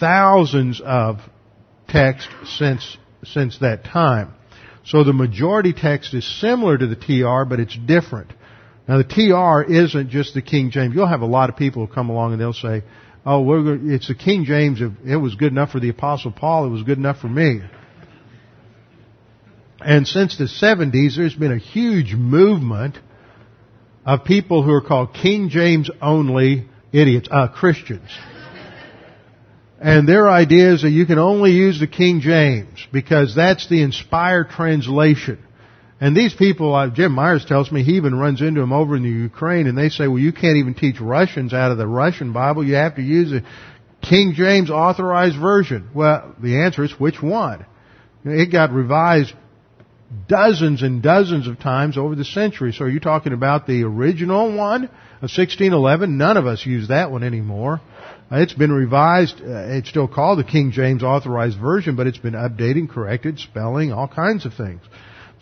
[0.00, 1.18] thousands of
[1.88, 2.28] texts
[2.58, 4.34] since, since that time.
[4.84, 8.32] So the majority text is similar to the TR, but it's different.
[8.88, 10.94] Now the TR isn't just the King James.
[10.94, 12.82] You'll have a lot of people who come along and they'll say,
[13.26, 14.80] oh, we're, it's the King James.
[14.80, 16.66] It was good enough for the Apostle Paul.
[16.66, 17.60] It was good enough for me.
[19.80, 22.98] And since the 70s, there's been a huge movement
[24.04, 28.08] of people who are called King James only idiots, uh, Christians.
[29.80, 33.82] And their idea is that you can only use the King James because that's the
[33.82, 35.38] inspired translation.
[36.00, 39.02] And these people, uh, Jim Myers tells me he even runs into them over in
[39.02, 42.32] the Ukraine and they say, well, you can't even teach Russians out of the Russian
[42.32, 42.64] Bible.
[42.64, 43.44] You have to use the
[44.02, 45.90] King James authorized version.
[45.94, 47.64] Well, the answer is which one?
[48.24, 49.32] It got revised
[50.26, 52.72] dozens and dozens of times over the century.
[52.72, 56.16] So are you talking about the original one of 1611?
[56.16, 57.80] None of us use that one anymore.
[58.30, 59.40] Uh, it's been revised.
[59.40, 63.92] Uh, it's still called the King James Authorized Version, but it's been updated, corrected, spelling,
[63.92, 64.82] all kinds of things.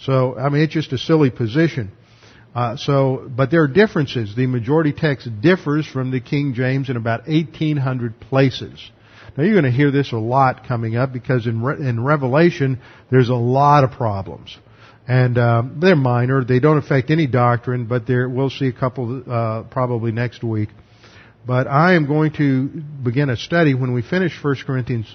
[0.01, 1.91] So, I mean, it's just a silly position.
[2.55, 4.34] Uh, so, but there are differences.
[4.37, 8.91] The majority text differs from the King James in about 1800 places.
[9.37, 12.80] Now you're going to hear this a lot coming up because in, Re- in Revelation
[13.11, 14.57] there's a lot of problems,
[15.07, 16.43] and uh, they're minor.
[16.45, 20.70] They don't affect any doctrine, but there we'll see a couple uh, probably next week.
[21.47, 22.68] But I am going to
[23.05, 25.07] begin a study when we finish 1 Corinthians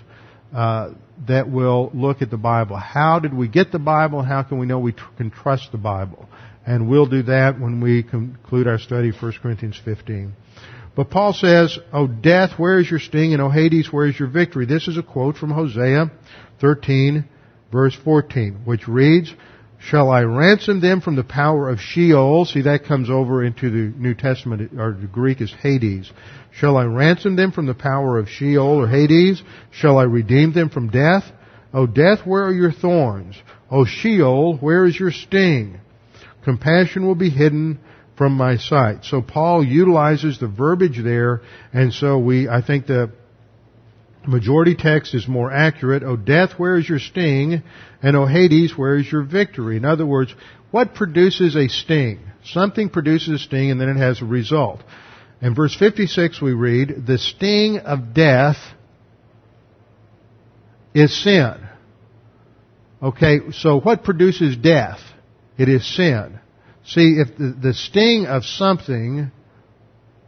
[0.56, 0.92] uh,
[1.28, 2.78] that will look at the Bible.
[2.78, 4.22] How did we get the Bible?
[4.22, 6.30] How can we know we tr- can trust the Bible?
[6.66, 10.34] And we'll do that when we conclude our study of 1 Corinthians 15.
[10.96, 13.34] But Paul says, O death, where is your sting?
[13.34, 14.66] And O Hades, where is your victory?
[14.66, 16.12] This is a quote from Hosea
[16.60, 17.26] 13,
[17.72, 19.34] verse 14, which reads,
[19.84, 22.46] Shall I ransom them from the power of Sheol?
[22.46, 26.12] See, that comes over into the New Testament, or the Greek is Hades.
[26.52, 29.42] Shall I ransom them from the power of Sheol or Hades?
[29.72, 31.24] Shall I redeem them from death?
[31.74, 33.36] O death, where are your thorns?
[33.72, 35.80] O Sheol, where is your sting?
[36.44, 37.80] Compassion will be hidden
[38.18, 39.04] from my sight.
[39.06, 41.42] So Paul utilizes the verbiage there,
[41.74, 43.12] and so we, I think the
[44.28, 46.04] majority text is more accurate.
[46.04, 47.64] O death, where is your sting?
[48.02, 49.78] And O Hades, where is your victory?
[49.78, 50.34] In other words,
[50.72, 52.20] what produces a sting?
[52.46, 54.82] Something produces a sting and then it has a result.
[55.42, 58.58] In verse 56 we read, the sting of death
[60.94, 61.56] is sin.
[63.02, 65.00] Okay, so what produces death?
[65.58, 66.40] It is sin.
[66.86, 69.32] See, if the, the sting of something,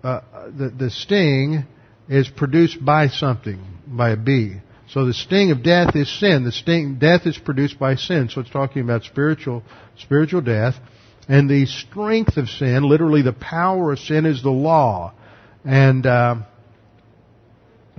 [0.04, 1.66] uh, the, the sting
[2.10, 3.64] is produced by something,
[3.96, 4.58] by a bee.
[4.90, 6.44] So the sting of death is sin.
[6.44, 8.30] The sting, death is produced by sin.
[8.30, 9.64] So it's talking about spiritual,
[9.98, 10.76] spiritual death.
[11.28, 15.14] And the strength of sin, literally the power of sin is the law.
[15.64, 16.36] And, uh,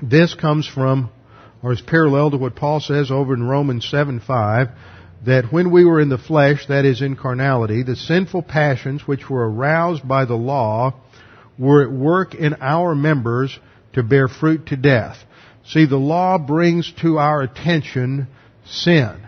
[0.02, 1.10] this comes from,
[1.62, 4.68] or is parallel to what Paul says over in Romans 7, 5,
[5.24, 9.30] that when we were in the flesh, that is in carnality, the sinful passions which
[9.30, 10.94] were aroused by the law
[11.58, 13.58] were at work in our members
[13.94, 15.16] to bear fruit to death.
[15.66, 18.28] See, the law brings to our attention
[18.66, 19.20] sin.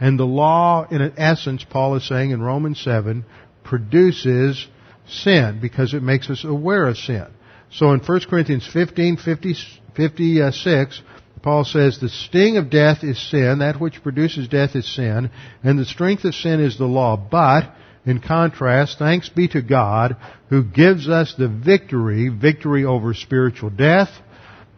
[0.00, 3.24] And the law, in essence, Paul is saying in Romans 7,
[3.64, 4.66] produces
[5.08, 7.26] sin because it makes us aware of sin.
[7.70, 9.54] So in 1 Corinthians 15, 50,
[9.94, 11.02] 56,
[11.42, 15.30] Paul says, the sting of death is sin, that which produces death is sin,
[15.62, 17.16] and the strength of sin is the law.
[17.16, 17.72] But,
[18.04, 20.16] in contrast, thanks be to God
[20.48, 24.10] who gives us the victory, victory over spiritual death,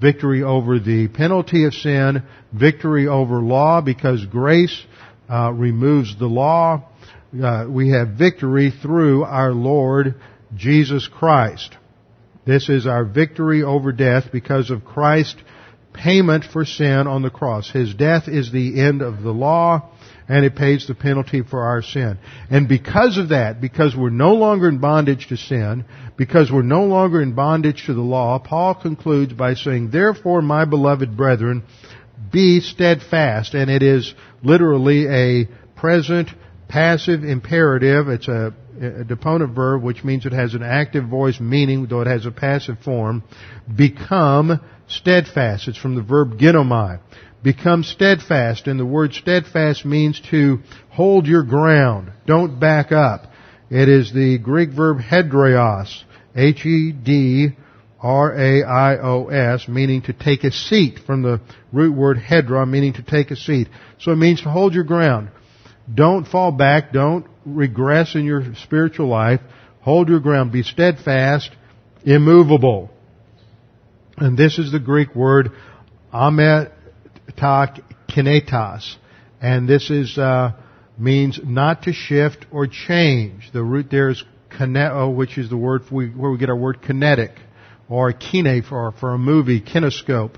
[0.00, 2.22] victory over the penalty of sin,
[2.52, 4.84] victory over law because grace
[5.30, 6.84] uh, removes the law.
[7.42, 10.14] Uh, we have victory through our Lord
[10.54, 11.76] Jesus Christ.
[12.46, 15.42] This is our victory over death because of Christ's
[15.92, 17.70] payment for sin on the cross.
[17.70, 19.90] His death is the end of the law,
[20.28, 22.18] and it pays the penalty for our sin.
[22.50, 25.84] And because of that, because we're no longer in bondage to sin,
[26.16, 30.64] because we're no longer in bondage to the law, Paul concludes by saying, Therefore, my
[30.64, 31.64] beloved brethren,
[32.30, 33.54] be steadfast.
[33.54, 36.28] And it is literally a present
[36.68, 38.08] passive imperative.
[38.08, 42.06] It's a, a deponent verb, which means it has an active voice meaning, though it
[42.06, 43.22] has a passive form.
[43.74, 45.68] Become steadfast.
[45.68, 47.00] It's from the verb ginomai.
[47.42, 50.58] Become steadfast, and the word steadfast means to
[50.90, 52.10] hold your ground.
[52.26, 53.26] Don't back up.
[53.70, 56.02] It is the Greek verb hedraios,
[56.34, 57.58] H-E-D-R-A-I-O-S,
[59.68, 61.40] meaning to take a seat, from the
[61.72, 63.68] root word hedra, meaning to take a seat.
[64.00, 65.30] So it means to hold your ground.
[65.92, 66.92] Don't fall back.
[66.92, 69.40] Don't regress in your spiritual life.
[69.82, 70.50] Hold your ground.
[70.50, 71.50] Be steadfast,
[72.04, 72.90] immovable.
[74.16, 75.52] And this is the Greek word
[77.40, 78.96] ametakinetas.
[79.40, 80.52] And this is, uh,
[80.98, 83.50] means not to shift or change.
[83.52, 86.82] The root there is kineo, which is the word we, where we get our word
[86.82, 87.32] kinetic,
[87.88, 90.34] or kine for, for a movie, kinescope.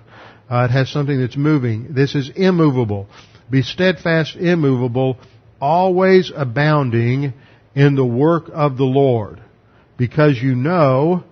[0.50, 1.94] Uh, it has something that's moving.
[1.94, 3.08] This is immovable.
[3.50, 5.18] Be steadfast, immovable,
[5.60, 7.32] always abounding
[7.74, 9.40] in the work of the Lord,
[9.96, 11.24] because you know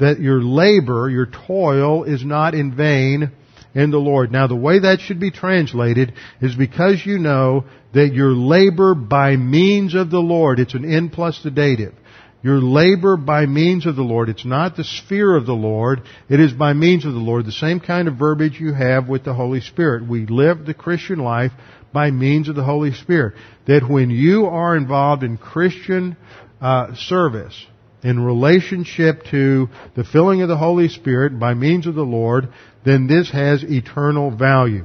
[0.00, 3.32] that your labor, your toil is not in vain
[3.78, 4.32] in the Lord.
[4.32, 6.12] Now the way that should be translated
[6.42, 7.64] is because you know
[7.94, 11.94] that your labor by means of the Lord, it's an in plus the dative.
[12.42, 16.40] Your labor by means of the Lord, it's not the sphere of the Lord, it
[16.40, 17.46] is by means of the Lord.
[17.46, 20.08] The same kind of verbiage you have with the Holy Spirit.
[20.08, 21.52] We live the Christian life
[21.92, 23.34] by means of the Holy Spirit.
[23.66, 26.16] That when you are involved in Christian
[26.60, 27.66] uh, service,
[28.02, 32.48] in relationship to the filling of the Holy Spirit by means of the Lord,
[32.84, 34.84] then this has eternal value.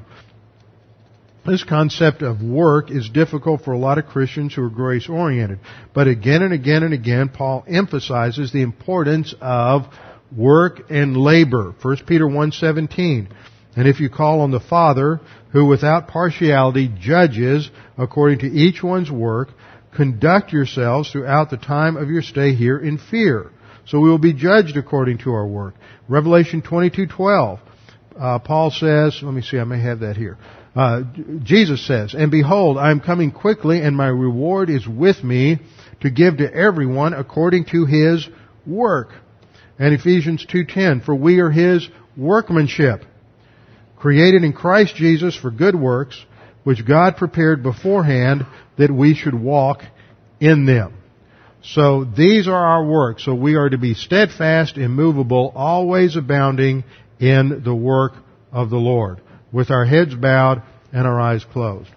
[1.45, 5.59] This concept of work is difficult for a lot of Christians who are grace oriented.
[5.93, 9.87] But again and again and again, Paul emphasizes the importance of
[10.35, 11.75] work and labor.
[11.81, 13.27] 1 Peter 1.17.
[13.75, 15.19] And if you call on the Father,
[15.51, 19.49] who without partiality judges according to each one's work,
[19.95, 23.51] conduct yourselves throughout the time of your stay here in fear.
[23.85, 25.75] So we will be judged according to our work.
[26.07, 27.59] Revelation 22:12.
[28.20, 30.38] Uh, Paul says, let me see, I may have that here.
[30.76, 31.03] Uh,
[31.43, 35.59] Jesus says, "And behold, I am coming quickly, and my reward is with me
[36.01, 38.28] to give to everyone according to his
[38.66, 39.11] work."
[39.78, 41.88] And Ephesians 2:10, "For we are his
[42.18, 43.05] workmanship,
[43.97, 46.20] created in Christ Jesus for good works,
[46.64, 48.45] which God prepared beforehand
[48.78, 49.84] that we should walk
[50.39, 50.93] in them.
[51.61, 53.24] So these are our works.
[53.24, 56.84] So we are to be steadfast, immovable, always abounding
[57.20, 58.14] in the work
[58.51, 60.61] of the Lord, with our heads bowed
[60.91, 61.89] and our eyes closed.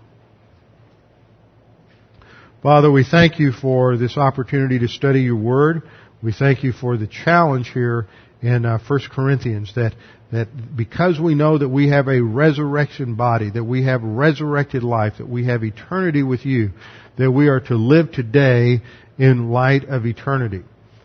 [2.62, 5.83] Father, we thank you for this opportunity to study your word.
[6.23, 8.07] We thank you for the challenge here
[8.43, 9.95] in uh, 1 Corinthians that
[10.33, 15.14] that because we know that we have a resurrection body, that we have resurrected life,
[15.19, 16.71] that we have eternity with you,
[17.17, 18.83] that we are to live today
[19.18, 20.63] in light of eternity.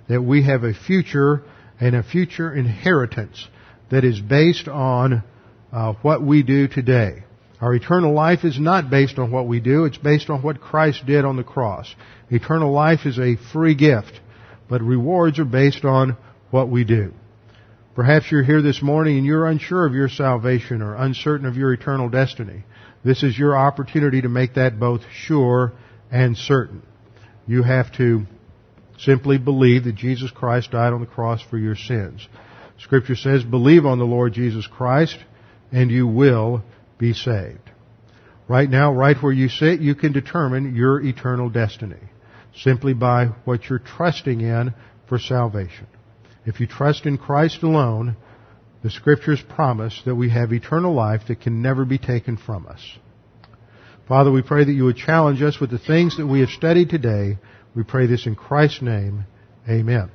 [0.09, 1.43] That we have a future
[1.79, 3.47] and a future inheritance
[3.91, 5.23] that is based on
[5.71, 7.23] uh, what we do today.
[7.59, 11.05] Our eternal life is not based on what we do, it's based on what Christ
[11.05, 11.93] did on the cross.
[12.31, 14.19] Eternal life is a free gift,
[14.67, 16.17] but rewards are based on
[16.49, 17.13] what we do.
[17.93, 21.73] Perhaps you're here this morning and you're unsure of your salvation or uncertain of your
[21.73, 22.63] eternal destiny.
[23.03, 25.73] This is your opportunity to make that both sure
[26.09, 26.83] and certain.
[27.45, 28.23] You have to
[28.97, 32.27] simply believe that Jesus Christ died on the cross for your sins.
[32.83, 35.17] Scripture says, believe on the Lord Jesus Christ
[35.71, 36.63] and you will
[36.97, 37.59] be saved.
[38.47, 41.99] Right now, right where you sit, you can determine your eternal destiny
[42.55, 44.73] simply by what you're trusting in
[45.07, 45.87] for salvation.
[46.45, 48.17] If you trust in Christ alone,
[48.83, 52.81] the Scriptures promise that we have eternal life that can never be taken from us.
[54.07, 56.89] Father, we pray that you would challenge us with the things that we have studied
[56.89, 57.37] today.
[57.75, 59.25] We pray this in Christ's name.
[59.69, 60.11] Amen.